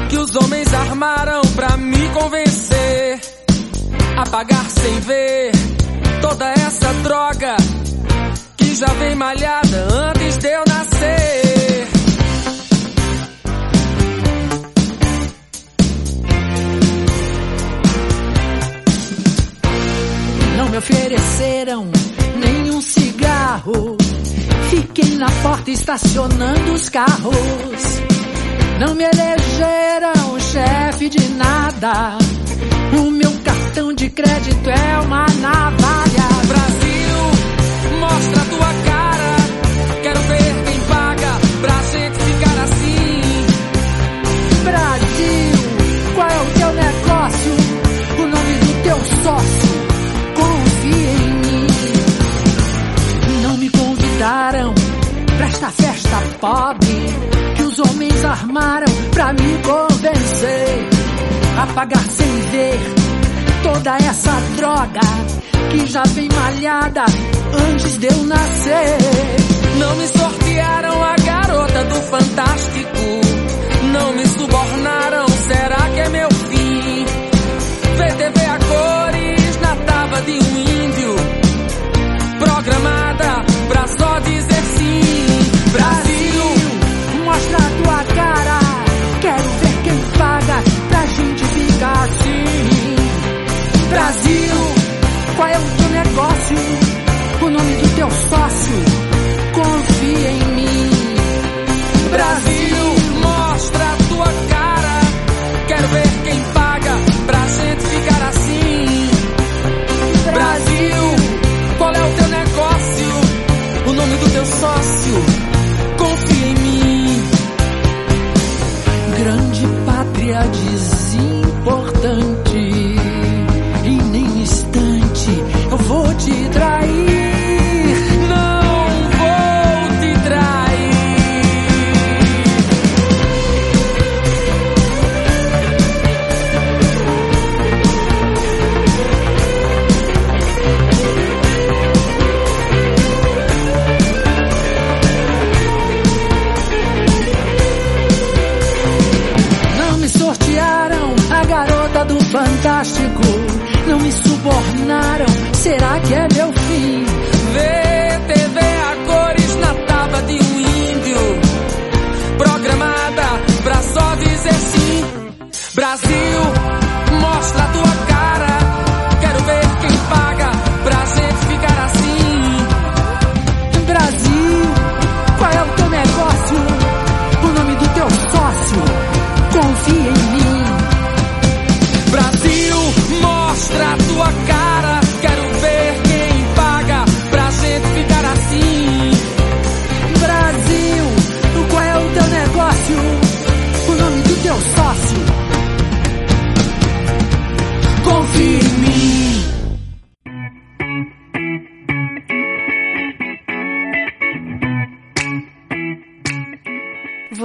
que 0.09 0.17
os 0.17 0.35
homens 0.35 0.73
armaram 0.73 1.41
pra 1.55 1.77
me 1.77 2.09
convencer 2.09 3.21
a 4.17 4.23
pagar 4.27 4.67
sem 4.71 4.99
ver 5.01 5.51
toda 6.19 6.49
essa 6.51 6.91
droga 7.03 7.55
que 8.57 8.73
já 8.73 8.87
vem 8.87 9.13
malhada 9.13 9.87
antes 10.09 10.37
de 10.39 10.47
eu 10.47 10.63
nascer. 10.67 11.87
Não 20.57 20.69
me 20.69 20.77
ofereceram 20.77 21.91
nenhum 22.39 22.81
cigarro. 22.81 24.00
Fiquei 24.71 25.17
na 25.17 25.29
porta 25.43 25.69
estacionando 25.69 26.71
os 26.71 26.87
carros. 26.87 27.35
Não 28.79 28.95
me 28.95 29.03
elegeram 29.03 30.39
chefe 30.39 31.09
de 31.09 31.27
nada. 31.33 32.17
O 32.97 33.11
meu 33.11 33.31
cartão 33.43 33.93
de 33.93 34.09
crédito 34.09 34.69
é 34.69 34.99
uma 35.01 35.25
navalha. 35.41 36.27
Brasil, 36.47 37.99
mostra 37.99 38.45
tua 38.45 38.73
cara. 38.85 39.35
Quero 40.03 40.19
ver 40.21 40.63
quem 40.63 40.79
paga 40.87 41.39
pra 41.59 41.81
gente 41.91 42.17
ficar 42.23 42.63
assim. 42.63 43.45
Brasil, 44.63 46.15
qual 46.15 46.29
é 46.29 46.41
o 46.41 46.45
teu 46.53 46.71
negócio? 46.73 47.53
O 48.19 48.25
nome 48.25 48.53
do 48.55 48.83
teu 48.83 48.97
sócio? 49.21 49.60
Convidaram 54.31 54.73
pra 55.37 55.45
esta 55.45 55.69
festa 55.69 56.17
pobre 56.39 57.05
que 57.55 57.63
os 57.63 57.79
homens 57.79 58.23
armaram 58.23 58.93
pra 59.11 59.33
me 59.33 59.57
convencer 59.61 60.89
a 61.57 61.67
pagar 61.73 62.03
sem 62.09 62.31
ver 62.51 62.79
toda 63.61 63.97
essa 63.97 64.31
droga 64.55 65.01
que 65.69 65.85
já 65.85 66.03
vem 66.03 66.29
malhada 66.29 67.03
antes 67.71 67.97
de 67.97 68.07
eu 68.07 68.23
nascer. 68.23 68.97
Não 69.77 69.95
me 69.97 70.07
sortearam 70.07 71.03
a 71.03 71.15
garota 71.15 71.83
do 71.83 71.95
Fantástico. 71.95 72.99
Não 73.91 74.13
me 74.13 74.25
subornaram, 74.25 75.27
será 75.27 75.89
que 75.93 75.99
é 75.99 76.09
meu 76.09 76.29
fim? 76.31 77.05
VTV 77.97 78.45
a 78.45 78.59
cores 78.59 79.61
na 79.61 79.75
tava 79.75 80.21
de 80.21 80.31
um 80.31 80.57
índio. 80.57 81.15
Programada 82.39 83.50
dizer 84.19 84.63
sim. 84.77 85.01
Brasil, 85.71 86.43
mostra 87.23 87.57
tua 87.83 88.03
cara. 88.15 88.59
Quero 89.21 89.43
ver 89.43 89.83
quem 89.83 89.97
paga 90.17 90.63
pra 90.89 91.05
gente 91.05 91.43
ficar 91.45 92.03
assim. 92.03 92.95
Brasil, 93.89 94.55
qual 95.35 95.47
é 95.47 95.57
o 95.57 95.63
teu 95.77 95.89
negócio? 95.89 96.57
O 97.41 97.49
nome 97.49 97.73
do 97.75 97.95
teu 97.95 98.09
sócio? 98.11 98.75
Confia 99.53 100.31
em 100.31 100.50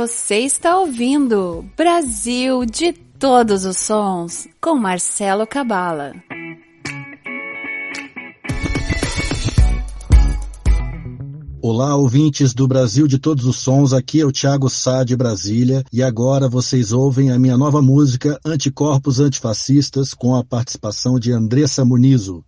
Você 0.07 0.39
está 0.39 0.79
ouvindo 0.79 1.65
Brasil 1.77 2.65
de 2.65 2.93
todos 2.93 3.65
os 3.65 3.77
sons 3.77 4.47
com 4.61 4.77
Marcelo 4.77 5.45
Cabala. 5.45 6.13
Olá, 11.61 11.97
ouvintes 11.97 12.55
do 12.55 12.69
Brasil 12.69 13.09
de 13.09 13.19
todos 13.19 13.47
os 13.47 13.57
sons, 13.57 13.93
aqui 13.93 14.21
é 14.21 14.25
o 14.25 14.31
Thiago 14.31 14.71
Sá 14.71 15.03
de 15.03 15.17
Brasília 15.17 15.83
e 15.93 16.05
agora 16.05 16.49
vocês 16.49 16.93
ouvem 16.93 17.33
a 17.33 17.39
minha 17.39 17.59
nova 17.59 17.83
música 17.83 18.39
Anticorpos 18.45 19.19
Antifascistas 19.19 20.15
com 20.15 20.37
a 20.37 20.45
participação 20.45 21.19
de 21.19 21.33
Andressa 21.33 21.85
Munizo. 21.85 22.45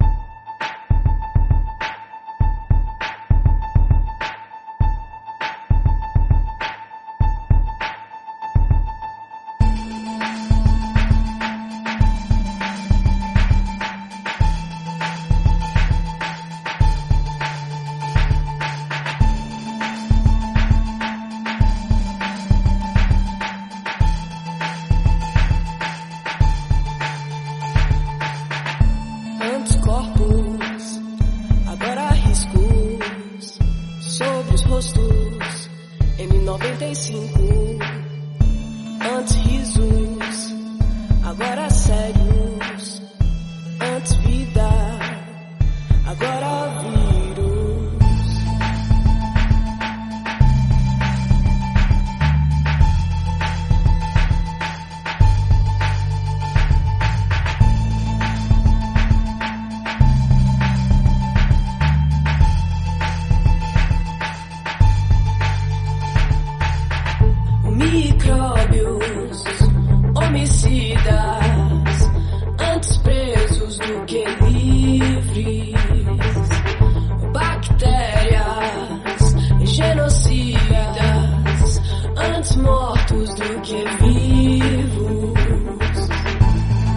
Vivos. 84.01 85.39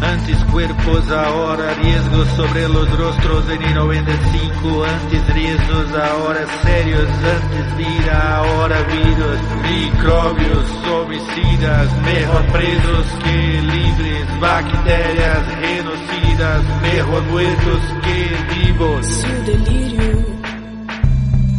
Antes 0.01 0.43
cuerpos, 0.45 1.11
ahora 1.11 1.73
riesgos 1.75 2.27
sobre 2.29 2.67
los 2.67 2.89
rostros 2.97 3.49
en 3.49 3.61
el 3.61 3.75
95. 3.75 4.83
Antes 4.83 5.33
riesgos, 5.33 5.91
ahora 5.93 6.45
serios. 6.63 7.07
Antes 7.07 7.77
vida, 7.77 8.37
ahora 8.37 8.81
virus. 8.83 9.39
Microbios, 9.69 10.65
homicidas. 10.87 12.01
Mejor 12.01 12.45
presos 12.47 13.05
que 13.23 13.61
libres. 13.61 14.39
Bacterias 14.39 15.45
genocidas. 15.61 16.63
Mejor 16.81 17.23
muertos 17.23 17.81
que 18.03 18.55
vivos. 18.55 19.05
Se 19.05 19.27
o 19.27 19.43
delírio 19.43 20.01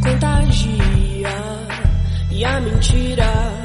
contagia 0.02 1.28
e 2.30 2.44
a 2.44 2.60
mentira 2.60 3.61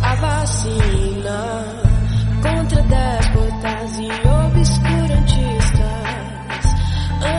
a 0.00 0.14
vacina 0.14 1.64
contra 2.40 2.80
déspotas 2.82 3.98
e 3.98 4.08
obscurantistas, 4.28 5.80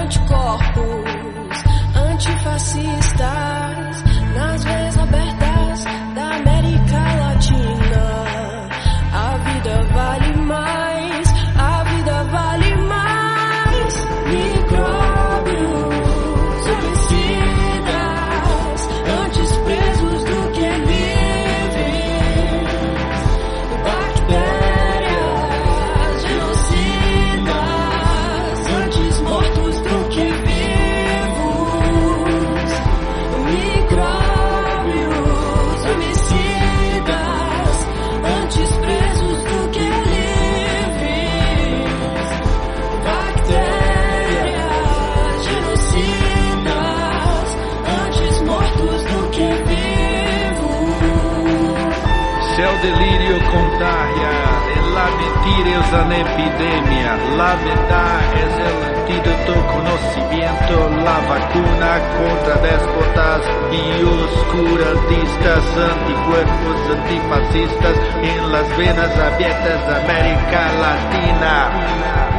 anticorpos, 0.02 1.64
antifascistas, 1.96 3.03
Se 52.64 52.70
o 52.70 52.78
delírio 52.78 53.36
contagia, 53.52 54.32
la 54.96 55.08
mentira 55.20 55.70
es 55.82 55.92
una 55.92 56.18
epidemia, 56.18 57.18
la 57.36 57.56
verdad 57.56 58.20
es 58.40 58.54
el 58.68 58.78
antídoto, 58.88 59.54
conocimiento, 59.68 60.76
la 61.04 61.20
vacuna 61.28 61.92
contra 62.16 62.56
déspotas 62.62 63.42
y 63.70 63.84
oscurantistas, 64.06 65.64
anticuerpos, 65.92 66.78
antifascistas 66.96 67.98
en 68.22 68.52
las 68.54 68.78
venas 68.78 69.12
abiertas 69.18 69.86
de 69.86 69.96
América 69.98 70.72
Latina. 70.80 72.33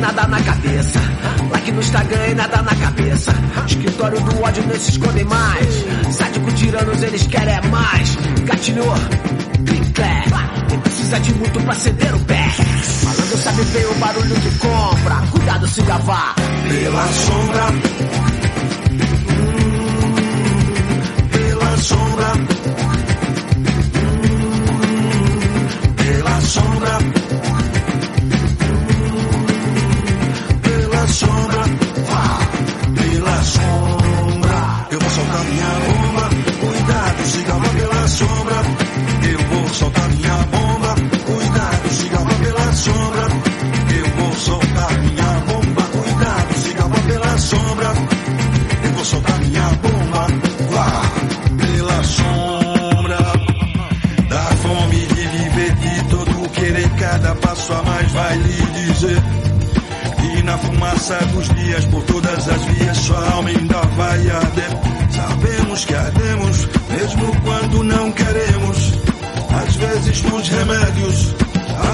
Nada 0.00 0.26
na 0.26 0.40
cabeça. 0.40 0.98
Like 1.50 1.72
no 1.72 1.80
Instagram 1.80 2.26
e 2.28 2.34
nada 2.34 2.62
na 2.62 2.74
cabeça. 2.74 3.34
Escritório 3.66 4.20
do 4.20 4.42
ódio 4.42 4.66
não 4.66 4.74
se 4.76 4.90
escondem 4.90 5.24
mais. 5.24 5.84
Sádico 6.12 6.50
tiranos, 6.52 7.02
eles 7.02 7.26
querem 7.26 7.70
mais. 7.70 8.16
Gatilhou, 8.44 8.94
clic-clac. 9.66 10.30
Nem 10.70 10.80
precisa 10.80 11.20
de 11.20 11.34
muito 11.34 11.60
pra 11.60 11.72
acender 11.72 12.14
o 12.14 12.20
pé. 12.20 12.48
Falando 12.48 13.38
sabe 13.38 13.64
bem 13.64 13.86
o 13.86 13.94
barulho 13.94 14.34
que 14.36 14.58
compra. 14.58 15.16
Cuidado 15.30 15.68
se 15.68 15.82
gavar. 15.82 16.34
Pela 16.68 17.06
sombra, 17.12 17.66
hum, 19.30 20.14
pela 21.30 21.76
sombra, 21.78 22.32
soltar 39.74 40.08
minha 40.10 40.36
bomba, 40.52 40.94
cuidado, 41.24 42.24
lá 42.24 42.34
pela 42.42 42.72
sombra. 42.72 43.26
Eu 43.96 44.06
vou 44.16 44.32
soltar 44.34 44.98
minha 45.00 45.32
bomba, 45.46 45.82
cuidado, 45.82 46.90
lá 46.90 47.00
pela 47.06 47.38
sombra. 47.38 47.92
Eu 48.84 48.92
vou 48.92 49.04
soltar 49.04 49.38
minha 49.40 49.68
bomba, 49.82 50.26
vá 50.70 51.02
pela 51.56 52.02
sombra. 52.04 53.18
Da 54.28 54.42
fome 54.62 55.06
de 55.06 55.26
viver, 55.26 55.74
de 55.76 56.04
todo 56.10 56.48
querer, 56.50 56.90
cada 56.98 57.34
passo 57.36 57.72
a 57.72 57.82
mais 57.82 58.12
vai 58.12 58.36
lhe 58.36 58.66
dizer. 58.66 59.22
E 60.22 60.42
na 60.42 60.58
fumaça 60.58 61.16
dos 61.32 61.48
dias, 61.54 61.84
por 61.86 62.02
todas 62.04 62.48
as 62.48 62.64
vias, 62.66 62.96
sua 62.98 63.30
alma 63.32 63.48
ainda 63.48 63.80
vai 63.96 64.30
arder. 64.30 64.70
Sabemos 65.10 65.84
que 65.84 65.94
ardemos, 65.94 66.68
mesmo 66.90 67.40
quando 67.42 67.84
não 67.84 68.12
queremos. 68.12 68.79
Às 69.52 69.76
vezes 69.76 70.20
pros 70.20 70.48
remédios, 70.48 71.34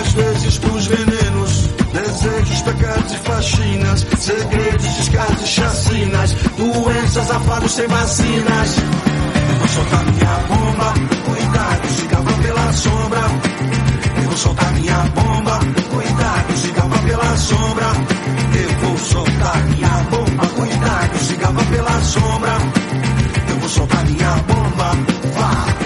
às 0.00 0.12
vezes 0.12 0.58
pros 0.58 0.86
venenos. 0.86 1.70
Desejos, 1.92 2.62
pecados 2.62 3.12
e 3.12 3.16
faxinas, 3.16 4.06
segredos, 4.18 4.86
descasos 4.96 5.42
e 5.42 5.46
chacinas. 5.46 6.32
Doenças, 6.56 7.30
afados 7.30 7.72
sem 7.72 7.86
vacinas. 7.86 8.76
Eu 8.76 9.58
vou 9.58 9.68
soltar 9.68 10.04
minha 10.04 10.36
bomba, 10.48 10.94
cuidado, 11.24 12.22
vá 12.22 12.42
pela 12.42 12.72
sombra. 12.72 13.20
Eu 14.16 14.22
vou 14.24 14.36
soltar 14.36 14.72
minha 14.74 14.98
bomba, 15.14 15.58
cuidado, 15.90 16.88
vá 16.88 16.98
pela 16.98 17.36
sombra. 17.36 17.86
Eu 18.60 18.88
vou 18.88 18.98
soltar 18.98 19.64
minha 19.64 19.88
bomba, 20.10 20.46
cuidado, 20.48 21.54
vá 21.54 21.64
pela 21.64 22.00
sombra. 22.02 22.52
Eu 23.48 23.56
vou 23.58 23.68
soltar 23.68 24.04
minha 24.04 24.36
bomba, 24.48 24.90
vá 25.34 25.76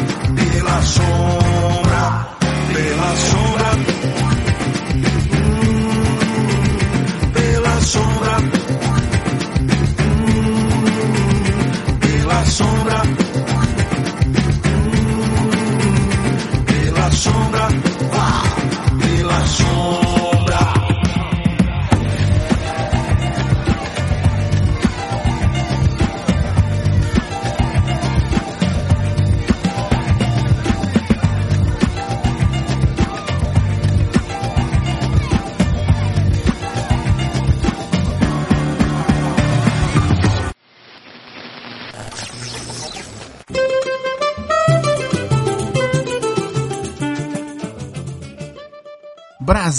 pela 0.71 0.83
sombra, 0.83 2.29
pela 2.73 3.17
sombra. 3.17 3.71
Hum, 5.35 5.91
pela 7.33 7.81
sombra. 7.81 8.37
Hum, 10.01 10.39
pela 12.01 12.45
sombra. 12.47 13.20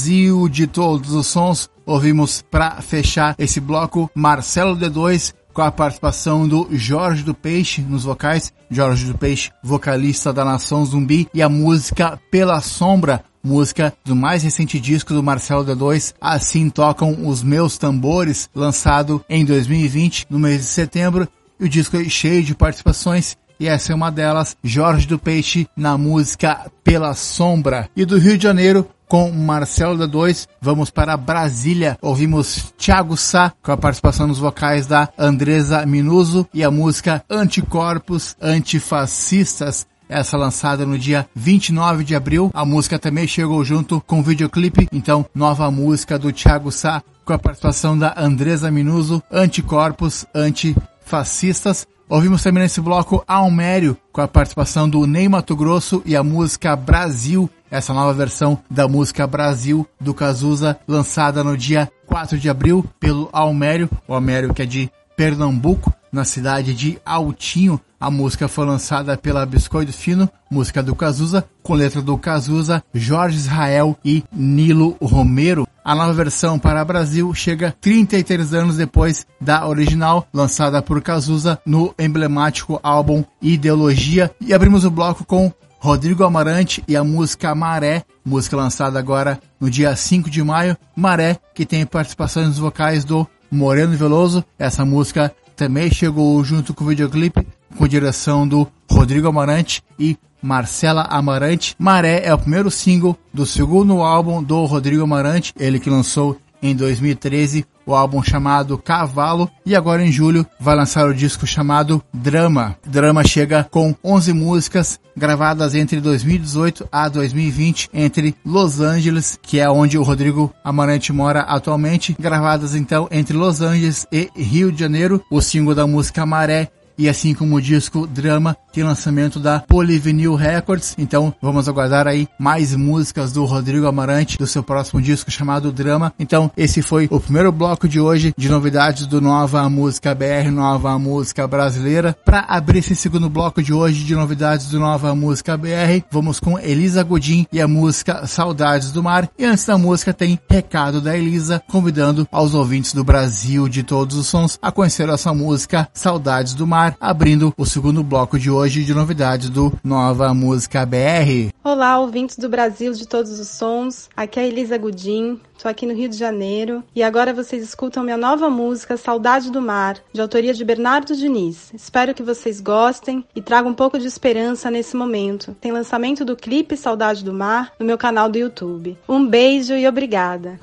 Brasil 0.02 0.50
de 0.50 0.66
todos 0.66 1.14
os 1.14 1.28
sons. 1.28 1.70
Ouvimos 1.86 2.42
para 2.42 2.82
fechar 2.82 3.36
esse 3.38 3.60
bloco 3.60 4.10
Marcelo 4.16 4.76
D2 4.76 5.32
com 5.54 5.62
a 5.62 5.72
participação 5.72 6.48
do 6.48 6.68
Jorge 6.72 7.22
do 7.22 7.36
Peixe 7.36 7.84
nos 7.84 8.04
vocais, 8.04 8.52
Jorge 8.68 9.06
do 9.06 9.16
Peixe, 9.16 9.52
vocalista 9.64 10.34
da 10.34 10.44
Nação 10.44 10.84
Zumbi, 10.84 11.28
e 11.36 11.40
a 11.40 11.48
música 11.48 12.20
Pela 12.32 12.62
Sombra, 12.62 13.24
música 13.44 13.94
do 14.04 14.16
mais 14.16 14.42
recente 14.42 14.80
disco 14.80 15.14
do 15.14 15.22
Marcelo 15.22 15.64
D2, 15.64 16.16
Assim 16.20 16.68
Tocam 16.72 17.28
os 17.28 17.44
Meus 17.44 17.78
Tambores, 17.78 18.50
lançado 18.56 19.24
em 19.30 19.46
2020, 19.46 20.26
no 20.32 20.40
mês 20.40 20.62
de 20.62 20.68
setembro, 20.68 21.28
e 21.60 21.66
o 21.66 21.70
disco 21.70 21.96
é 21.96 22.04
cheio 22.06 22.44
de 22.44 22.56
participações, 22.56 23.38
e 23.62 23.68
essa 23.68 23.92
é 23.92 23.96
uma 23.96 24.12
delas, 24.12 24.58
Jorge 24.64 25.06
do 25.06 25.20
Peixe, 25.20 25.68
na 25.78 25.96
música 25.96 26.66
Pela 26.84 27.14
Sombra. 27.14 27.88
E 27.96 28.04
do 28.04 28.18
Rio 28.18 28.36
de 28.36 28.42
Janeiro, 28.42 28.88
com 29.12 29.30
Marcelo 29.30 29.97
da 29.97 30.06
2. 30.06 30.47
Vamos 30.62 30.89
para 30.89 31.17
Brasília. 31.17 31.97
Ouvimos 32.02 32.74
Thiago 32.78 33.17
Sá 33.17 33.52
com 33.62 33.74
a 33.74 33.76
participação 33.76 34.26
nos 34.26 34.39
vocais 34.39 34.88
da 34.88 35.10
Andresa 35.18 35.86
Minuso 35.86 36.47
e 36.53 36.64
a 36.64 36.72
música 36.72 37.22
Anticorpos 37.30 38.38
Antifascistas. 38.41 39.86
Essa 40.07 40.38
lançada 40.38 40.86
no 40.86 40.97
dia 40.97 41.28
29 41.36 42.05
de 42.05 42.16
abril. 42.16 42.51
A 42.53 42.64
música 42.64 42.97
também 42.97 43.28
chegou 43.28 43.66
junto 43.66 43.99
com 43.99 44.22
o 44.22 44.24
videoclipe. 44.24 44.88
Então, 44.93 45.26
nova 45.36 45.70
música 45.70 46.18
do 46.18 46.32
Thiago 46.32 46.72
Sá 46.72 47.03
com 47.26 47.34
a 47.34 47.39
participação 47.39 47.97
da 47.97 48.16
Andresa 48.18 48.72
Minuso, 48.72 49.22
Anticorpos 49.30 50.26
Antifascistas. 50.34 51.86
Ouvimos 52.07 52.43
também 52.43 52.64
nesse 52.64 52.80
bloco 52.80 53.24
Almério, 53.28 53.97
com 54.12 54.22
a 54.22 54.28
participação 54.28 54.89
do 54.89 55.05
Ney 55.05 55.30
Mato 55.30 55.55
Grosso 55.55 56.01
e 56.05 56.14
a 56.14 56.22
música 56.22 56.76
Brasil, 56.76 57.49
essa 57.72 57.93
nova 57.93 58.13
versão 58.13 58.59
da 58.69 58.88
música 58.88 59.26
Brasil 59.26 59.88
do 59.99 60.13
Cazuza, 60.13 60.78
lançada 60.86 61.43
no 61.43 61.57
dia 61.57 61.89
4 62.05 62.38
de 62.38 62.49
abril 62.49 62.86
pelo 62.99 63.30
Almério, 63.32 63.89
o 64.05 64.13
Almério 64.13 64.53
que 64.53 64.61
é 64.61 64.65
de 64.65 64.91
Pernambuco, 65.15 65.93
na 66.11 66.26
cidade 66.26 66.74
de 66.74 66.99
Altinho. 67.05 67.80
A 67.99 68.09
música 68.11 68.47
foi 68.47 68.65
lançada 68.65 69.15
pela 69.15 69.45
Biscoito 69.45 69.93
Fino, 69.93 70.30
música 70.49 70.82
do 70.82 70.95
Cazuza, 70.95 71.45
com 71.63 71.74
letra 71.74 72.01
do 72.01 72.17
Cazuza, 72.17 72.84
Jorge 72.93 73.38
Israel 73.38 73.97
e 74.03 74.24
Nilo 74.34 74.97
Romero. 75.01 75.67
A 75.86 75.95
nova 75.95 76.11
versão 76.11 76.59
para 76.59 76.84
Brasil 76.84 77.34
chega 77.34 77.76
33 77.80 78.53
anos 78.53 78.78
depois 78.78 79.26
da 79.39 79.67
original, 79.67 80.28
lançada 80.34 80.82
por 80.82 81.01
Cazuza 81.01 81.59
no 81.65 81.93
emblemático 81.97 82.80
álbum 82.84 83.24
Ideologia. 83.41 84.32
E 84.41 84.53
abrimos 84.53 84.84
o 84.84 84.91
bloco 84.91 85.24
com 85.24 85.51
Rodrigo 85.82 86.23
Amarante 86.23 86.84
e 86.88 86.95
a 86.95 87.03
música 87.03 87.55
Maré, 87.55 88.03
música 88.23 88.55
lançada 88.55 88.99
agora 88.99 89.41
no 89.59 89.67
dia 89.67 89.95
5 89.95 90.29
de 90.29 90.43
maio. 90.43 90.77
Maré, 90.95 91.39
que 91.55 91.65
tem 91.65 91.84
participações 91.88 92.49
nos 92.49 92.59
vocais 92.59 93.03
do 93.03 93.27
Moreno 93.49 93.97
Veloso. 93.97 94.45
Essa 94.59 94.86
música 94.86 95.34
também 95.55 95.91
chegou 95.91 96.43
junto 96.43 96.71
com 96.71 96.84
o 96.84 96.88
videoclipe, 96.88 97.47
com 97.75 97.88
direção 97.88 98.47
do 98.47 98.67
Rodrigo 98.91 99.27
Amarante 99.27 99.82
e 99.97 100.15
Marcela 100.39 101.01
Amarante. 101.09 101.75
Maré 101.79 102.21
é 102.25 102.32
o 102.32 102.38
primeiro 102.38 102.69
single 102.69 103.17
do 103.34 103.43
segundo 103.43 104.03
álbum 104.03 104.43
do 104.43 104.63
Rodrigo 104.65 105.01
Amarante, 105.01 105.51
ele 105.57 105.79
que 105.79 105.89
lançou 105.89 106.38
em 106.61 106.75
2013 106.75 107.65
o 107.86 107.93
álbum 107.93 108.21
chamado 108.23 108.77
Cavalo 108.77 109.49
e 109.65 109.75
agora 109.75 110.05
em 110.05 110.11
julho 110.11 110.45
vai 110.59 110.75
lançar 110.75 111.07
o 111.07 111.13
disco 111.13 111.45
chamado 111.45 112.01
Drama. 112.13 112.75
Drama 112.86 113.23
chega 113.23 113.67
com 113.69 113.95
11 114.03 114.34
músicas 114.34 114.99
gravadas 115.15 115.75
entre 115.75 115.99
2018 115.99 116.88
a 116.91 117.09
2020 117.09 117.89
entre 117.93 118.36
Los 118.45 118.79
Angeles, 118.79 119.38
que 119.41 119.59
é 119.59 119.69
onde 119.69 119.97
o 119.97 120.03
Rodrigo 120.03 120.53
Amarante 120.63 121.11
mora 121.11 121.41
atualmente, 121.41 122.15
gravadas 122.19 122.75
então 122.75 123.07
entre 123.11 123.36
Los 123.36 123.61
Angeles 123.61 124.07
e 124.11 124.29
Rio 124.36 124.71
de 124.71 124.79
Janeiro. 124.79 125.23
O 125.29 125.41
single 125.41 125.75
da 125.75 125.86
música 125.86 126.25
Maré 126.25 126.69
e 126.97 127.09
assim 127.09 127.34
como 127.34 127.55
o 127.55 127.61
disco 127.61 128.05
Drama 128.05 128.55
tem 128.72 128.84
lançamento 128.84 129.39
da 129.39 129.59
Polyvinyl 129.59 130.36
Records. 130.36 130.95
Então 130.97 131.34
vamos 131.41 131.67
aguardar 131.67 132.07
aí 132.07 132.28
mais 132.39 132.76
músicas 132.76 133.32
do 133.32 133.43
Rodrigo 133.45 133.88
Amarante 133.88 134.38
do 134.38 134.47
seu 134.47 134.63
próximo 134.63 135.01
disco 135.01 135.30
chamado 135.30 135.72
Drama. 135.72 136.13
Então 136.17 136.49
esse 136.55 136.82
foi 136.82 137.07
o 137.11 137.19
primeiro 137.19 137.51
bloco 137.51 137.88
de 137.88 137.99
hoje 137.99 138.34
de 138.38 138.49
novidades 138.49 139.05
do 139.05 139.19
Nova 139.19 139.69
Música 139.69 140.15
BR, 140.15 140.49
Nova 140.51 140.97
Música 140.97 141.45
Brasileira. 141.47 142.15
Para 142.24 142.45
abrir 142.47 142.80
esse 142.80 142.95
segundo 142.95 143.30
bloco 143.30 143.61
de 143.61 143.74
hoje 143.74 144.03
de 144.03 144.15
novidades 144.15 144.67
do 144.67 144.80
Nova 144.80 145.13
Música 145.13 145.57
BR, 145.57 146.03
vamos 146.09 146.39
com 146.39 146.57
Elisa 146.57 147.03
Godin 147.03 147.45
e 147.51 147.59
a 147.59 147.67
música 147.67 148.26
Saudades 148.26 148.91
do 148.91 149.03
Mar. 149.03 149.30
E 149.38 149.45
antes 149.45 149.65
da 149.65 149.78
música 149.78 150.13
tem 150.13 150.39
recado 150.49 151.01
da 151.01 151.17
Elisa 151.17 151.61
convidando 151.69 152.28
aos 152.32 152.53
ouvintes 152.53 152.93
do 152.93 153.03
Brasil 153.03 153.67
de 153.67 153.84
todos 153.84 154.15
os 154.17 154.28
sons 154.28 154.57
a 154.61 154.72
conhecer 154.72 155.09
a 155.09 155.17
sua 155.17 155.34
música 155.34 155.89
Saudades 155.93 156.53
do 156.53 156.65
Mar 156.65 156.95
abrindo 156.99 157.53
o 157.57 157.65
segundo 157.65 158.03
bloco 158.03 158.39
de 158.39 158.49
hoje 158.49 158.61
de 158.70 158.93
novidades 158.93 159.49
do 159.49 159.74
Nova 159.84 160.34
Música 160.36 160.86
BR. 160.86 161.51
Olá, 161.64 161.97
ouvintes 161.97 162.38
do 162.38 162.47
Brasil 162.47 162.93
de 162.93 163.07
todos 163.07 163.39
os 163.39 163.47
sons. 163.47 164.07
Aqui 164.16 164.39
é 164.39 164.43
a 164.43 164.47
Elisa 164.47 164.78
Gudim, 164.78 165.39
Estou 165.57 165.70
aqui 165.70 165.86
no 165.86 165.93
Rio 165.93 166.09
de 166.09 166.18
Janeiro 166.18 166.84
e 166.95 167.03
agora 167.03 167.34
vocês 167.34 167.64
escutam 167.64 168.03
minha 168.03 168.18
nova 168.18 168.49
música 168.49 168.97
Saudade 168.97 169.51
do 169.51 169.62
Mar, 169.62 169.97
de 170.12 170.20
autoria 170.20 170.53
de 170.53 170.66
Bernardo 170.66 171.16
Diniz. 171.16 171.72
Espero 171.74 172.16
que 172.16 172.24
vocês 172.24 172.59
gostem 172.59 173.24
e 173.36 173.41
tragam 173.41 173.72
um 173.72 173.76
pouco 173.76 173.99
de 173.99 174.07
esperança 174.07 174.72
nesse 174.72 174.95
momento. 174.95 175.55
Tem 175.62 175.72
lançamento 175.72 176.26
do 176.26 176.36
clipe 176.36 176.78
Saudade 176.78 177.24
do 177.24 177.32
Mar 177.34 177.74
no 177.80 177.86
meu 177.86 177.97
canal 177.97 178.28
do 178.28 178.39
YouTube. 178.39 178.97
Um 179.07 179.28
beijo 179.28 179.74
e 179.74 179.88
obrigada. 179.88 180.59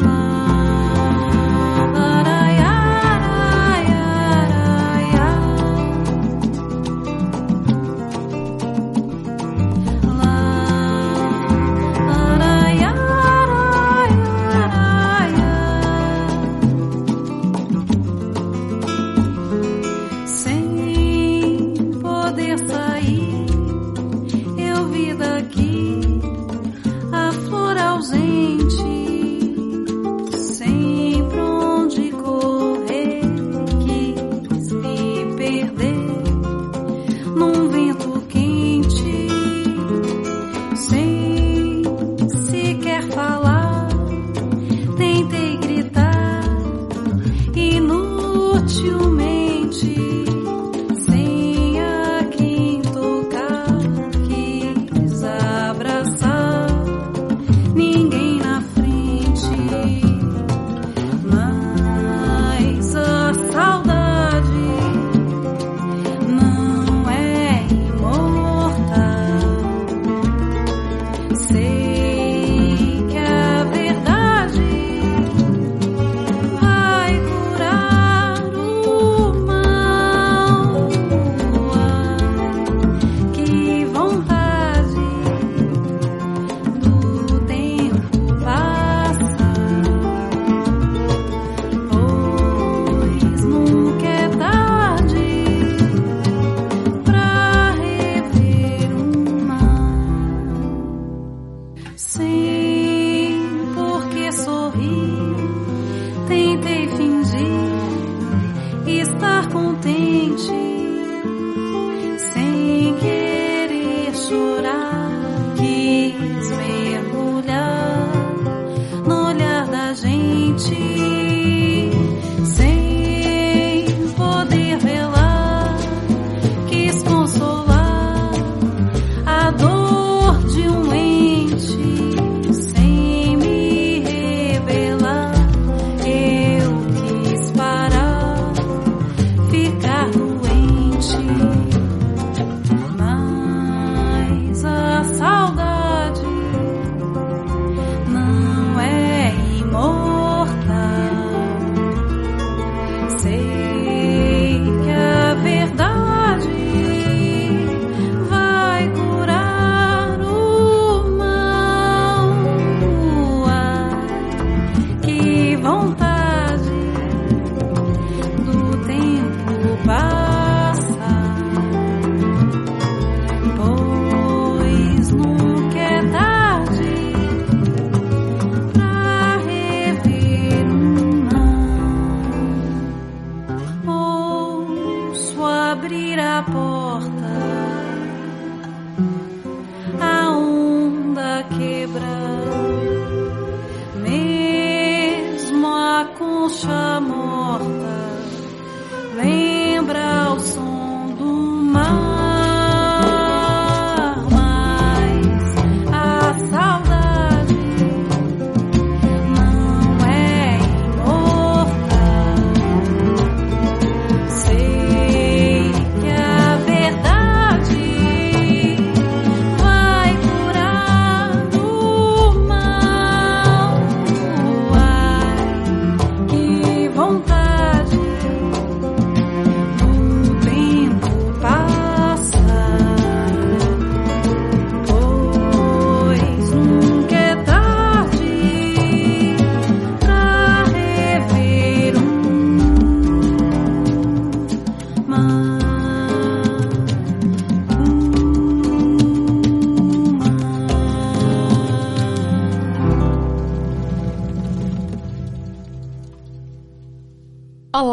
many 106.38 106.56
they 106.56 106.96
feel. 106.96 107.07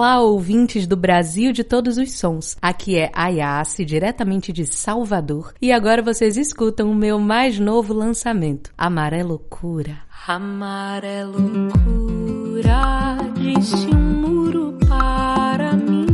Olá, 0.06 0.20
ouvintes 0.22 0.86
do 0.86 0.96
Brasil 0.96 1.52
de 1.52 1.64
todos 1.64 1.98
os 1.98 2.12
sons. 2.12 2.56
Aqui 2.62 2.96
é 2.96 3.10
Ayase, 3.12 3.84
diretamente 3.84 4.54
de 4.54 4.64
Salvador, 4.64 5.52
e 5.60 5.72
agora 5.72 6.00
vocês 6.00 6.38
escutam 6.38 6.92
o 6.92 6.94
meu 6.94 7.18
mais 7.18 7.58
novo 7.58 7.92
lançamento, 7.92 8.72
Amarelo 8.78 9.40
Cura. 9.40 9.98
Amarelo 10.28 11.72
cura, 11.72 13.18
disse 13.34 13.88
um 13.88 14.22
muro 14.22 14.78
para 14.88 15.74
mim. 15.74 16.06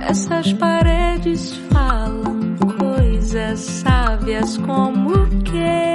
Essas 0.00 0.52
paredes 0.52 1.54
falam 1.72 2.54
coisas 2.78 3.60
sábias 3.60 4.58
como 4.58 5.26
que 5.42 5.93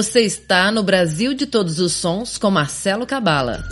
Você 0.00 0.22
está 0.22 0.72
no 0.72 0.82
Brasil 0.82 1.34
de 1.34 1.44
Todos 1.44 1.78
os 1.78 1.92
Sons 1.92 2.38
com 2.38 2.50
Marcelo 2.50 3.06
Cabala. 3.06 3.62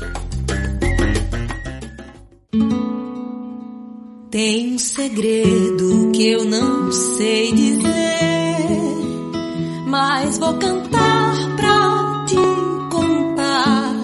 Tem 4.30 4.74
um 4.74 4.78
segredo 4.78 6.12
que 6.12 6.28
eu 6.28 6.44
não 6.44 6.92
sei 6.92 7.50
dizer, 7.54 8.68
mas 9.86 10.36
vou 10.36 10.52
cantar 10.58 11.34
pra 11.56 12.26
te 12.26 12.36
contar. 12.90 13.94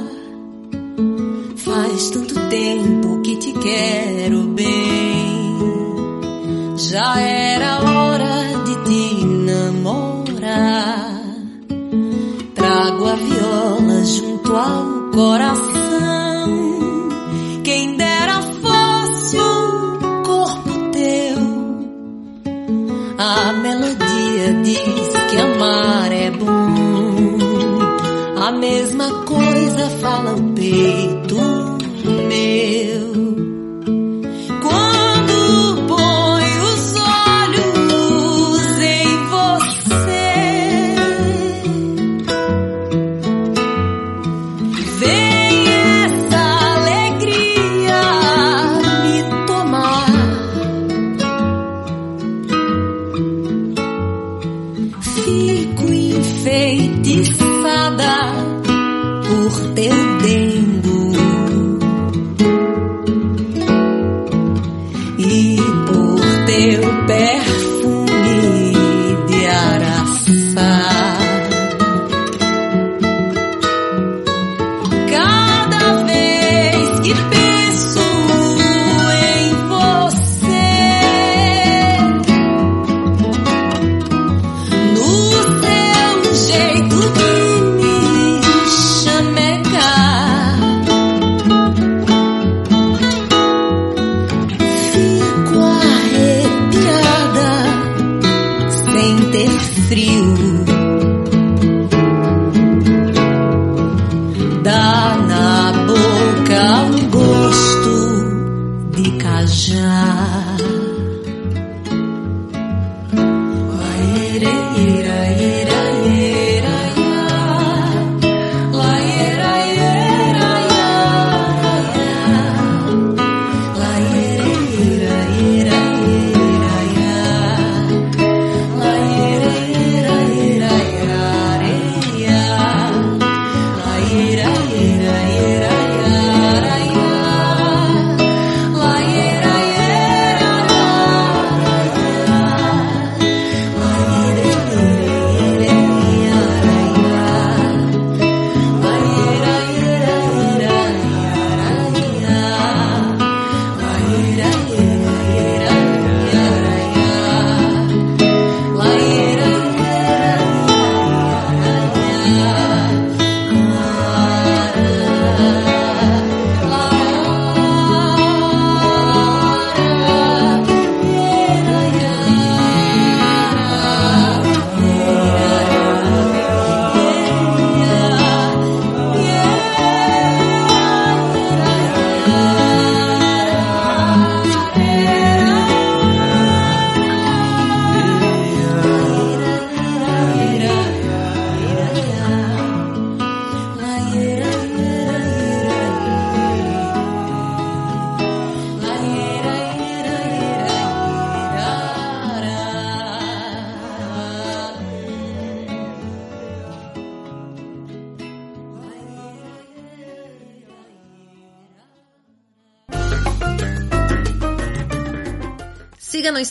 Faz 1.56 2.08
tanto 2.08 2.34
tempo 2.48 3.20
que 3.20 3.36
te 3.36 3.52
quero 3.52 4.44
bem, 4.44 5.58
já 6.78 7.20
é. 7.20 7.43
Coração. 15.12 16.48
Quem 17.64 17.96
dera 17.96 18.40
fosse 18.42 19.36
um 19.36 20.22
corpo 20.22 20.90
teu. 20.92 21.38
A 23.18 23.52
melodia 23.52 24.54
diz 24.62 25.08
que 25.30 25.36
amar 25.38 26.12
é 26.12 26.30
bom. 26.30 27.38
A 28.46 28.52
mesma 28.52 29.24
coisa 29.24 29.90
fala 30.00 30.34
o 30.34 30.52
peito 30.52 31.13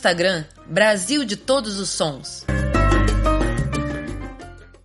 Instagram 0.04 0.44
Brasil 0.68 1.24
de 1.24 1.38
Todos 1.38 1.80
os 1.80 1.88
Sons. 1.88 2.46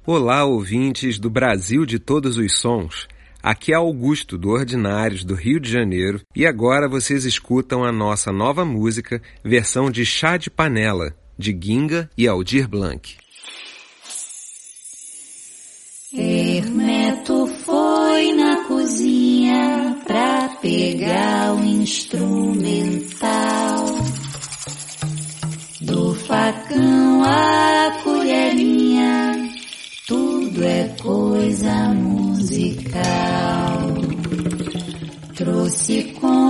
Olá, 0.06 0.44
ouvintes 0.44 1.18
do 1.18 1.28
Brasil 1.28 1.84
de 1.84 1.98
Todos 1.98 2.38
os 2.38 2.56
Sons. 2.60 3.08
Aqui 3.42 3.72
é 3.72 3.74
Augusto, 3.74 4.38
do 4.38 4.50
Ordinários, 4.50 5.24
do 5.24 5.34
Rio 5.34 5.58
de 5.58 5.68
Janeiro, 5.72 6.20
e 6.36 6.46
agora 6.46 6.88
vocês 6.88 7.24
escutam 7.24 7.82
a 7.82 7.90
nossa 7.90 8.30
nova 8.30 8.64
música, 8.64 9.20
versão 9.42 9.90
de 9.90 10.06
Chá 10.06 10.36
de 10.36 10.48
Panela, 10.48 11.12
de 11.36 11.50
Ginga 11.50 12.08
e 12.16 12.28
Aldir 12.28 12.68
Blanc. 12.68 13.16
Hermeto 16.12 17.48
foi 17.64 18.32
na 18.34 18.68
cozinha 18.68 19.96
pra 20.06 20.48
pegar 20.62 21.56
o 21.56 21.64
instrumental. 21.64 23.17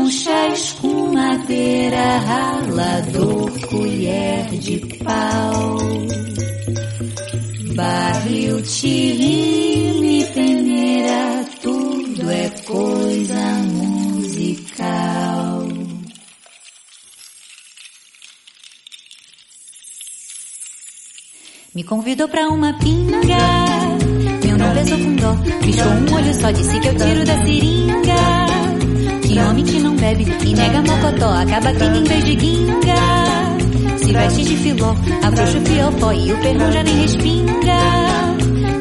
Conchas 0.09 0.73
com 0.81 1.13
madeira, 1.13 2.17
ralador, 2.21 3.51
colher 3.69 4.47
de 4.53 4.79
pau. 5.05 5.77
Barril, 7.75 8.63
tirime, 8.63 10.25
peneira, 10.33 11.45
tudo 11.61 12.31
é 12.31 12.49
coisa 12.67 13.53
musical. 13.67 15.69
Me 21.75 21.85
convidou 21.85 22.29
pra 22.29 22.49
uma 22.49 22.73
pinga. 22.79 23.19
Meu 24.43 24.57
nome 24.57 24.81
é 24.81 24.85
Sofundó. 24.87 25.35
Bichou 25.63 25.85
um 25.85 26.15
olho 26.15 26.41
só, 26.41 26.51
disse 26.51 26.81
que 26.81 26.89
eu 26.89 26.97
tiro 26.97 27.27
da 27.27 27.45
seringa. 27.45 28.58
Que 29.23 29.39
homem 29.41 29.65
que 29.65 29.79
não 29.81 29.95
bebe 29.97 30.25
e 30.45 30.55
nega 30.55 30.83
mocotó, 30.83 31.31
acaba 31.33 31.73
tendo 31.73 31.99
em 31.99 32.05
vez 32.05 32.25
de 32.25 32.35
guinga. 32.37 32.95
Se 33.99 34.13
veste 34.13 34.45
de 34.45 34.57
filó, 34.57 34.95
afrouxa 35.23 35.59
o 35.59 35.65
fiofó 35.67 36.13
e 36.13 36.33
o 36.33 36.39
perno 36.39 36.73
já 36.73 36.83
nem 36.83 37.01
respinga. 37.03 37.79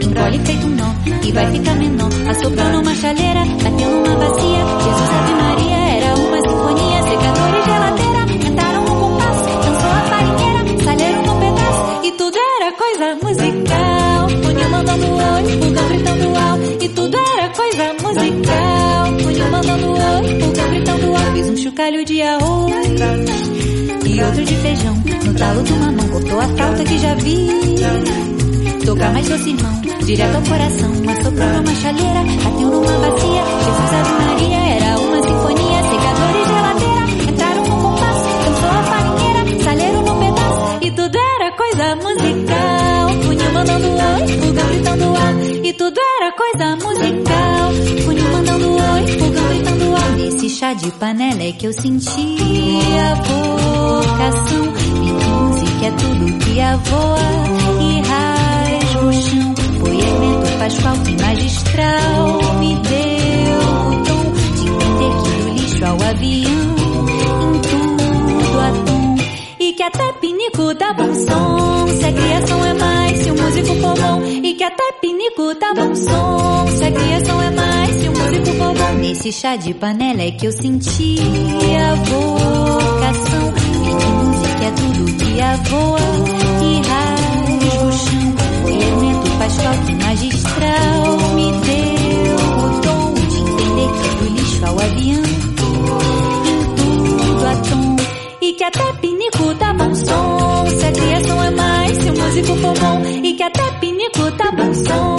Engole 0.02 0.40
feito 0.46 0.68
um 0.68 0.70
nó 0.70 0.94
e 1.24 1.32
vai 1.32 1.52
ficar 1.52 1.76
menor. 1.76 2.10
Assoprou 2.30 2.70
numa 2.72 2.96
chaleira, 2.96 3.42
bateu 3.64 3.90
numa 3.92 4.16
bacia. 4.16 4.60
Jesus 4.84 5.10
Ave 5.20 5.34
Maria 5.34 5.78
era 5.98 6.16
uma 6.16 6.42
sinfonia. 6.42 7.04
Secador 7.04 7.50
e 7.50 7.64
geladeira 7.66 8.48
entraram 8.50 8.84
no 8.84 8.96
compasso. 8.96 9.44
Dançou 9.44 9.92
a 9.92 10.02
farinheira, 10.10 10.84
salheiro 10.84 11.22
no 11.26 11.40
pedaço. 11.40 12.06
E 12.06 12.12
tudo 12.14 12.38
era 12.62 12.72
coisa 12.72 13.16
musical. 13.22 13.97
Chocalho 21.68 22.06
de 22.06 22.22
arroz 22.22 22.72
e 24.06 24.22
outro 24.22 24.46
de 24.46 24.56
feijão. 24.56 24.96
No 25.26 25.34
talo 25.34 25.64
de 25.64 25.74
uma 25.74 25.92
mão 25.92 26.08
cortou 26.08 26.40
a 26.40 26.48
falta 26.48 26.84
que 26.86 26.98
já 26.98 27.14
vi. 27.16 27.50
Tocar 28.86 29.12
mais 29.12 29.28
doce 29.28 29.50
irmão, 29.50 29.82
direto 30.06 30.36
ao 30.36 30.42
coração. 30.44 30.92
Assoprou 31.10 31.48
uma 31.48 31.76
chaleira, 31.76 32.22
bateu 32.42 32.70
numa 32.72 33.00
bacia. 33.00 33.44
Jesus 33.66 33.94
Ave 34.00 34.12
Maria 34.24 34.58
era 34.58 35.00
uma 35.00 35.18
sinfonia. 35.18 35.84
Secador 35.90 36.32
e 36.32 36.46
geladeira 36.48 37.32
entraram 37.32 37.64
no 37.66 37.82
compasso. 37.82 38.30
Dançou 38.46 38.70
a 38.70 38.84
farinheira, 38.84 39.64
salheiro 39.64 40.02
no 40.04 40.16
pedaço. 40.20 40.86
E 40.86 40.92
tudo 40.92 41.18
era 41.18 41.52
coisa 41.52 41.96
musical. 41.98 43.08
Punho 43.26 43.54
mandando 43.54 43.88
oi, 43.90 44.28
fogão 44.40 44.68
gritando 44.70 45.06
ó. 45.06 45.66
E 45.66 45.74
tudo 45.74 46.00
era 46.22 46.32
coisa 46.32 46.76
musical. 46.78 47.67
Nesse 50.48 50.60
chá 50.60 50.74
de 50.74 50.90
panela 50.92 51.44
é 51.44 51.52
que 51.52 51.68
eu 51.68 51.74
senti 51.74 52.38
a 53.02 53.16
vocação. 53.16 54.64
Vi 55.60 55.72
que 55.78 55.86
é 55.86 55.92
tudo 55.92 56.46
que 56.46 56.62
avoa 56.62 57.20
e 57.82 58.00
rasga 58.00 59.06
o 59.06 59.12
chão. 59.12 59.56
Foi 59.82 60.00
Hermeto 60.00 60.58
Pascoal 60.58 60.96
que 61.04 61.22
magistral 61.22 62.60
me 62.60 62.76
deu 62.76 63.60
o 63.60 64.04
dom 64.06 64.24
de 64.56 64.70
entender 64.70 65.12
que 65.22 65.30
do 65.44 65.50
lixo 65.50 65.86
ao 65.86 66.02
avião, 66.02 66.76
em 67.50 67.60
tudo 67.60 68.60
há 68.62 68.72
tom. 68.86 69.16
E 69.60 69.74
que 69.74 69.84
até 69.84 70.14
pinico 70.14 70.74
dá 70.76 70.94
bom 70.94 71.14
som, 71.14 71.88
se 71.90 72.06
a 72.06 72.14
criação 72.14 72.66
é 72.66 72.74
mais, 72.74 73.18
se 73.18 73.32
o 73.32 73.36
músico 73.36 73.76
for 73.82 74.00
bom. 74.00 74.26
E 74.26 74.54
que 74.54 74.64
até 74.64 74.94
pinico 75.02 75.54
dá 75.60 75.74
bom 75.74 75.94
som, 75.94 76.68
se 76.78 76.86
a 76.86 76.92
criação 76.94 77.42
é 77.42 77.52
mais, 77.52 77.96
se 77.98 78.08
o. 78.08 78.17
Nesse 79.08 79.32
chá 79.32 79.56
de 79.56 79.74
panela 79.74 80.22
é 80.22 80.32
que 80.32 80.46
eu 80.46 80.52
senti 80.52 81.16
a 81.80 81.96
vocação. 81.96 83.54
Vi 83.56 83.96
que 83.96 84.06
música 84.06 84.66
é 84.66 84.72
tudo 84.72 85.06
que 85.16 85.42
avoa 85.42 86.00
e 86.62 86.82
rasga 86.90 87.86
o 87.86 87.92
chão. 87.94 88.36
Foi 88.62 88.74
Hermeto 88.74 89.32
Pascoal 89.40 89.76
que 89.86 89.96
magistral 89.96 91.18
me 91.36 91.52
deu 91.54 92.36
o 92.36 92.82
dom 92.82 93.14
de 93.14 93.38
entender 93.40 93.90
que 93.96 94.10
do 94.18 94.26
lixo 94.36 94.66
ao 94.66 94.78
avião, 94.78 95.24
tudo 96.76 97.46
há 97.46 97.56
tom. 97.56 97.96
E 98.42 98.52
que 98.52 98.64
até 98.66 98.94
pinico 99.00 99.54
dá 99.54 99.74
bom 99.74 99.96
som, 99.96 100.66
se 100.68 100.86
a 100.86 100.92
criação 100.92 101.44
é 101.44 101.52
mais, 101.52 101.98
se 101.98 102.10
o 102.10 102.14
músico 102.22 102.56
for 102.58 102.74
bom. 102.78 103.02
E 103.24 103.34
que 103.36 103.44
até 103.44 103.72
pinico 103.80 104.32
dá 104.32 104.52
bom 104.52 104.74
som, 104.74 105.17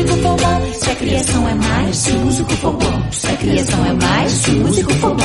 músico 0.00 0.16
for. 0.22 0.38
Se 0.74 0.90
a 0.90 0.96
criação 0.96 1.48
é 1.48 1.54
mais, 1.54 1.96
se 1.96 2.10
o 2.12 2.18
músico 2.20 2.50
for. 2.52 2.78
Se 3.12 3.26
a 3.26 3.36
criação 3.36 3.84
é 3.86 3.92
mais, 3.92 4.32
se 4.32 4.50
músico 4.52 4.92
for. 4.94 5.16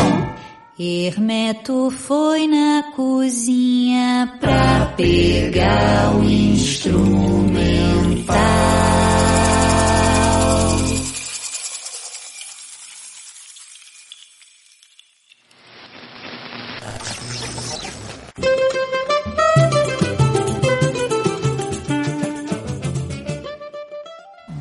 Hermeto 0.77 1.89
foi 1.89 2.47
na 2.47 2.83
cozinha 2.95 4.33
pra 4.41 4.93
pegar 4.97 6.13
o 6.17 6.23
instrumental. 6.23 7.55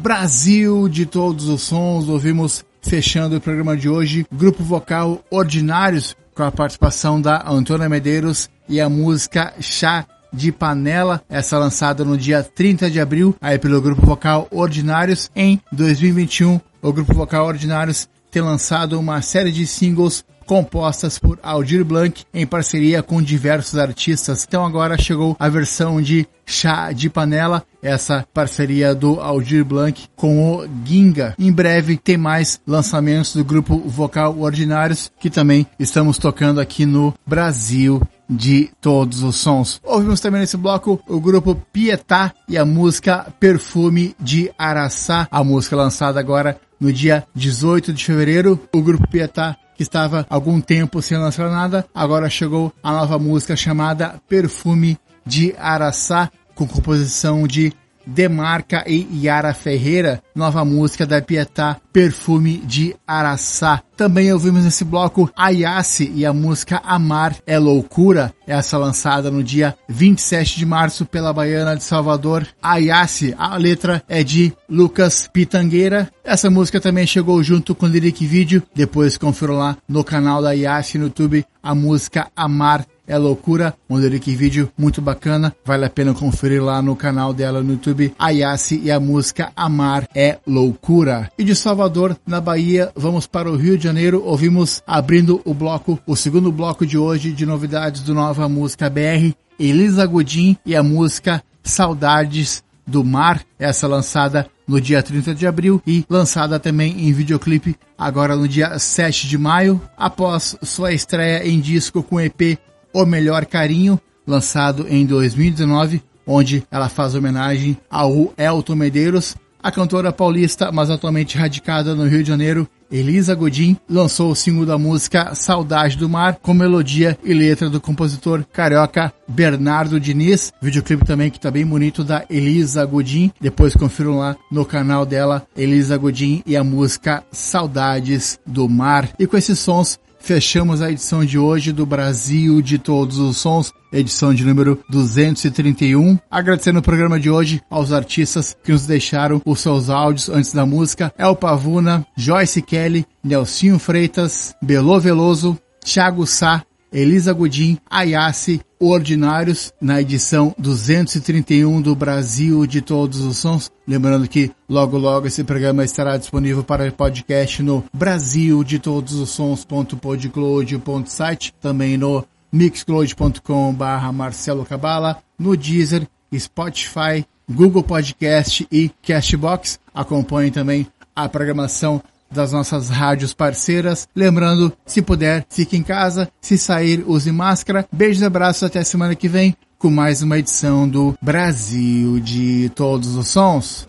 Brasil 0.04 0.86
de 0.86 1.06
todos 1.06 1.48
os 1.48 1.62
sons, 1.62 2.10
ouvimos 2.10 2.62
fechando 2.82 3.38
o 3.38 3.40
programa 3.40 3.74
de 3.74 3.88
hoje, 3.88 4.26
grupo 4.30 4.62
vocal 4.62 5.24
Ordinários, 5.30 6.14
com 6.34 6.42
a 6.42 6.52
participação 6.52 7.18
da 7.18 7.42
Antônia 7.48 7.88
Medeiros 7.88 8.50
e 8.68 8.82
a 8.82 8.88
música 8.90 9.54
Chá 9.60 10.04
de 10.30 10.52
Panela, 10.52 11.22
essa 11.26 11.58
lançada 11.58 12.04
no 12.04 12.18
dia 12.18 12.42
30 12.42 12.90
de 12.90 13.00
abril, 13.00 13.34
aí 13.40 13.58
pelo 13.58 13.80
grupo 13.80 14.04
vocal 14.04 14.46
Ordinários. 14.50 15.30
Em 15.34 15.58
2021, 15.72 16.60
o 16.82 16.92
grupo 16.92 17.14
vocal 17.14 17.46
Ordinários 17.46 18.06
tem 18.30 18.42
lançado 18.42 19.00
uma 19.00 19.22
série 19.22 19.50
de 19.50 19.66
singles 19.66 20.22
compostas 20.46 21.18
por 21.18 21.38
Aldir 21.42 21.84
Blanc 21.84 22.24
em 22.32 22.46
parceria 22.46 23.02
com 23.02 23.22
diversos 23.22 23.78
artistas. 23.78 24.44
Então 24.46 24.64
agora 24.64 24.96
chegou 24.96 25.36
a 25.38 25.48
versão 25.48 26.00
de 26.00 26.26
Chá 26.46 26.92
de 26.92 27.08
Panela, 27.08 27.62
essa 27.82 28.26
parceria 28.32 28.94
do 28.94 29.20
Aldir 29.20 29.64
Blanc 29.64 30.08
com 30.14 30.56
o 30.56 30.68
Ginga. 30.84 31.34
Em 31.38 31.50
breve 31.50 31.96
tem 31.96 32.16
mais 32.16 32.60
lançamentos 32.66 33.34
do 33.34 33.44
grupo 33.44 33.78
vocal 33.78 34.38
Ordinários 34.38 35.10
que 35.18 35.30
também 35.30 35.66
estamos 35.78 36.18
tocando 36.18 36.60
aqui 36.60 36.84
no 36.84 37.14
Brasil 37.26 38.02
de 38.28 38.70
todos 38.80 39.22
os 39.22 39.36
sons. 39.36 39.80
Ouvimos 39.82 40.20
também 40.20 40.40
nesse 40.40 40.56
bloco 40.56 41.00
o 41.08 41.20
grupo 41.20 41.54
Pietá 41.72 42.32
e 42.48 42.56
a 42.56 42.64
música 42.64 43.26
Perfume 43.38 44.14
de 44.18 44.50
Araçá, 44.58 45.28
a 45.30 45.44
música 45.44 45.76
lançada 45.76 46.20
agora 46.20 46.58
no 46.80 46.92
dia 46.92 47.24
18 47.34 47.92
de 47.92 48.04
fevereiro. 48.04 48.60
O 48.72 48.82
grupo 48.82 49.08
Pietá 49.08 49.56
que 49.74 49.82
estava 49.82 50.26
algum 50.28 50.60
tempo 50.60 51.02
sem 51.02 51.18
lançar 51.18 51.50
nada, 51.50 51.84
agora 51.94 52.30
chegou 52.30 52.72
a 52.82 52.92
nova 52.92 53.18
música 53.18 53.56
chamada 53.56 54.20
Perfume 54.28 54.98
de 55.26 55.54
Araçá, 55.58 56.30
com 56.54 56.66
composição 56.66 57.46
de 57.46 57.72
Demarca 58.06 58.84
e 58.86 59.06
Yara 59.24 59.54
Ferreira, 59.54 60.22
nova 60.34 60.64
música 60.64 61.06
da 61.06 61.20
Pietá, 61.20 61.76
Perfume 61.92 62.58
de 62.58 62.94
Araçá. 63.06 63.82
Também 63.96 64.32
ouvimos 64.32 64.64
nesse 64.64 64.84
bloco 64.84 65.30
Ayase 65.36 66.10
e 66.14 66.26
a 66.26 66.32
música 66.32 66.82
Amar 66.84 67.36
é 67.46 67.58
Loucura, 67.58 68.34
essa 68.46 68.76
lançada 68.76 69.30
no 69.30 69.42
dia 69.42 69.76
27 69.88 70.58
de 70.58 70.66
março 70.66 71.06
pela 71.06 71.32
Baiana 71.32 71.76
de 71.76 71.84
Salvador. 71.84 72.46
Ayase, 72.60 73.34
a 73.38 73.56
letra 73.56 74.02
é 74.08 74.24
de 74.24 74.52
Lucas 74.68 75.28
Pitangueira. 75.32 76.10
Essa 76.24 76.50
música 76.50 76.80
também 76.80 77.06
chegou 77.06 77.42
junto 77.42 77.74
com 77.74 77.86
o 77.86 77.88
lyric 77.88 78.26
vídeo, 78.26 78.62
depois 78.74 79.16
confiram 79.16 79.54
lá 79.54 79.76
no 79.88 80.02
canal 80.02 80.42
da 80.42 80.50
Ayase 80.50 80.98
no 80.98 81.04
YouTube 81.04 81.44
a 81.62 81.74
música 81.74 82.28
Amar 82.36 82.84
é 83.06 83.16
loucura, 83.18 83.74
um 83.88 83.98
lyric 83.98 84.34
vídeo 84.34 84.70
muito 84.76 85.00
bacana, 85.02 85.54
vale 85.64 85.84
a 85.84 85.90
pena 85.90 86.14
conferir 86.14 86.62
lá 86.62 86.80
no 86.80 86.96
canal 86.96 87.32
dela 87.32 87.62
no 87.62 87.72
YouTube, 87.72 88.14
Ayase 88.18 88.80
e 88.82 88.90
a 88.90 88.98
música 88.98 89.52
Amar 89.54 90.08
é 90.14 90.38
loucura. 90.46 91.30
E 91.38 91.44
de 91.44 91.54
Salvador, 91.54 92.16
na 92.26 92.40
Bahia, 92.40 92.90
vamos 92.96 93.26
para 93.26 93.50
o 93.50 93.56
Rio 93.56 93.76
de 93.76 93.84
Janeiro, 93.84 94.22
ouvimos 94.24 94.82
abrindo 94.86 95.40
o 95.44 95.52
bloco, 95.52 95.98
o 96.06 96.16
segundo 96.16 96.50
bloco 96.50 96.86
de 96.86 96.96
hoje 96.96 97.32
de 97.32 97.44
novidades 97.46 98.02
do 98.02 98.14
Nova 98.14 98.48
Música 98.48 98.88
BR, 98.88 99.34
Elisa 99.58 100.06
Godin 100.06 100.56
e 100.64 100.74
a 100.74 100.82
música 100.82 101.42
Saudades 101.62 102.62
do 102.86 103.02
Mar, 103.02 103.42
essa 103.58 103.86
lançada 103.86 104.46
no 104.66 104.80
dia 104.80 105.02
30 105.02 105.34
de 105.34 105.46
abril 105.46 105.82
e 105.86 106.04
lançada 106.08 106.58
também 106.58 107.06
em 107.06 107.12
videoclipe 107.12 107.76
agora 107.98 108.36
no 108.36 108.48
dia 108.48 108.78
7 108.78 109.28
de 109.28 109.38
maio, 109.38 109.80
após 109.96 110.56
sua 110.62 110.92
estreia 110.92 111.46
em 111.46 111.60
disco 111.60 112.02
com 112.02 112.20
EP 112.20 112.58
o 112.94 113.04
Melhor 113.04 113.44
Carinho, 113.44 114.00
lançado 114.26 114.86
em 114.88 115.04
2019, 115.04 116.00
onde 116.26 116.64
ela 116.70 116.88
faz 116.88 117.14
homenagem 117.14 117.76
ao 117.90 118.32
Elton 118.38 118.76
Medeiros. 118.76 119.36
A 119.62 119.72
cantora 119.72 120.12
paulista, 120.12 120.70
mas 120.70 120.90
atualmente 120.90 121.38
radicada 121.38 121.94
no 121.94 122.06
Rio 122.06 122.22
de 122.22 122.28
Janeiro, 122.28 122.68
Elisa 122.92 123.34
Godin, 123.34 123.76
lançou 123.88 124.30
o 124.30 124.36
single 124.36 124.66
da 124.66 124.76
música 124.76 125.34
Saudade 125.34 125.96
do 125.96 126.08
Mar, 126.08 126.38
com 126.42 126.52
melodia 126.52 127.18
e 127.24 127.32
letra 127.32 127.70
do 127.70 127.80
compositor 127.80 128.44
carioca 128.52 129.12
Bernardo 129.26 129.98
Diniz. 129.98 130.52
Videoclipe 130.60 131.06
também 131.06 131.30
que 131.30 131.40
tá 131.40 131.50
bem 131.50 131.66
bonito 131.66 132.04
da 132.04 132.24
Elisa 132.28 132.84
Godin. 132.84 133.32
Depois 133.40 133.74
confiram 133.74 134.18
lá 134.18 134.36
no 134.52 134.66
canal 134.66 135.06
dela, 135.06 135.46
Elisa 135.56 135.96
Godin 135.96 136.42
e 136.46 136.56
a 136.56 136.62
música 136.62 137.24
Saudades 137.32 138.38
do 138.46 138.68
Mar. 138.68 139.08
E 139.18 139.26
com 139.26 139.36
esses 139.36 139.58
sons 139.58 139.98
fechamos 140.24 140.80
a 140.80 140.90
edição 140.90 141.22
de 141.22 141.38
hoje 141.38 141.70
do 141.70 141.84
Brasil 141.84 142.62
de 142.62 142.78
Todos 142.78 143.18
os 143.18 143.36
Sons, 143.36 143.70
edição 143.92 144.32
de 144.32 144.42
número 144.42 144.82
231. 144.88 146.18
Agradecendo 146.30 146.78
o 146.78 146.82
programa 146.82 147.20
de 147.20 147.28
hoje 147.28 147.60
aos 147.68 147.92
artistas 147.92 148.56
que 148.64 148.72
nos 148.72 148.86
deixaram 148.86 149.42
os 149.44 149.60
seus 149.60 149.90
áudios 149.90 150.30
antes 150.30 150.54
da 150.54 150.64
música. 150.64 151.12
El 151.18 151.36
Pavuna, 151.36 152.06
Joyce 152.16 152.62
Kelly, 152.62 153.06
Nelsinho 153.22 153.78
Freitas, 153.78 154.54
Belo 154.62 154.98
Veloso, 154.98 155.58
Thiago 155.84 156.26
Sá, 156.26 156.64
Elisa 156.94 157.32
Godin, 157.32 157.76
Ayase, 157.90 158.60
Ordinários, 158.78 159.72
na 159.80 160.00
edição 160.00 160.54
231 160.56 161.82
do 161.82 161.96
Brasil 161.96 162.64
de 162.66 162.80
Todos 162.80 163.18
os 163.20 163.36
Sons. 163.36 163.68
Lembrando 163.86 164.26
que 164.28 164.52
logo 164.68 164.96
logo 164.96 165.26
esse 165.26 165.42
programa 165.42 165.84
estará 165.84 166.16
disponível 166.16 166.62
para 166.62 166.92
podcast 166.92 167.64
no 167.64 167.82
Brasil 167.92 168.62
de 168.62 168.78
Todos 168.78 169.14
os 169.14 169.30
Sons.podcloud.site, 169.30 171.52
também 171.60 171.96
no 171.96 172.24
mixcloud.com 172.52 173.74
barra 173.74 174.12
Marcelo 174.12 174.64
Cabala, 174.64 175.18
no 175.36 175.56
Deezer 175.56 176.06
Spotify, 176.38 177.26
Google 177.50 177.82
Podcast 177.82 178.68
e 178.70 178.88
Castbox. 179.02 179.80
Acompanhe 179.92 180.52
também 180.52 180.86
a 181.14 181.28
programação 181.28 182.02
das 182.34 182.52
nossas 182.52 182.90
rádios 182.90 183.32
parceiras. 183.32 184.08
Lembrando, 184.14 184.72
se 184.84 185.00
puder, 185.00 185.46
fique 185.48 185.76
em 185.76 185.82
casa. 185.82 186.28
Se 186.40 186.58
sair, 186.58 187.02
use 187.06 187.30
máscara. 187.32 187.86
Beijos 187.90 188.22
e 188.22 188.24
abraços 188.26 188.64
até 188.64 188.82
semana 188.84 189.14
que 189.14 189.28
vem 189.28 189.56
com 189.78 189.90
mais 189.90 190.22
uma 190.22 190.38
edição 190.38 190.88
do 190.88 191.14
Brasil 191.20 192.18
de 192.18 192.70
Todos 192.74 193.16
os 193.16 193.28
Sons. 193.28 193.86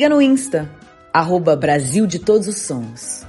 Siga 0.00 0.08
no 0.08 0.22
Insta, 0.22 0.66
arroba 1.12 1.54
Brasil 1.54 2.06
de 2.06 2.18
Todos 2.18 2.48
os 2.48 2.56
Sons. 2.56 3.26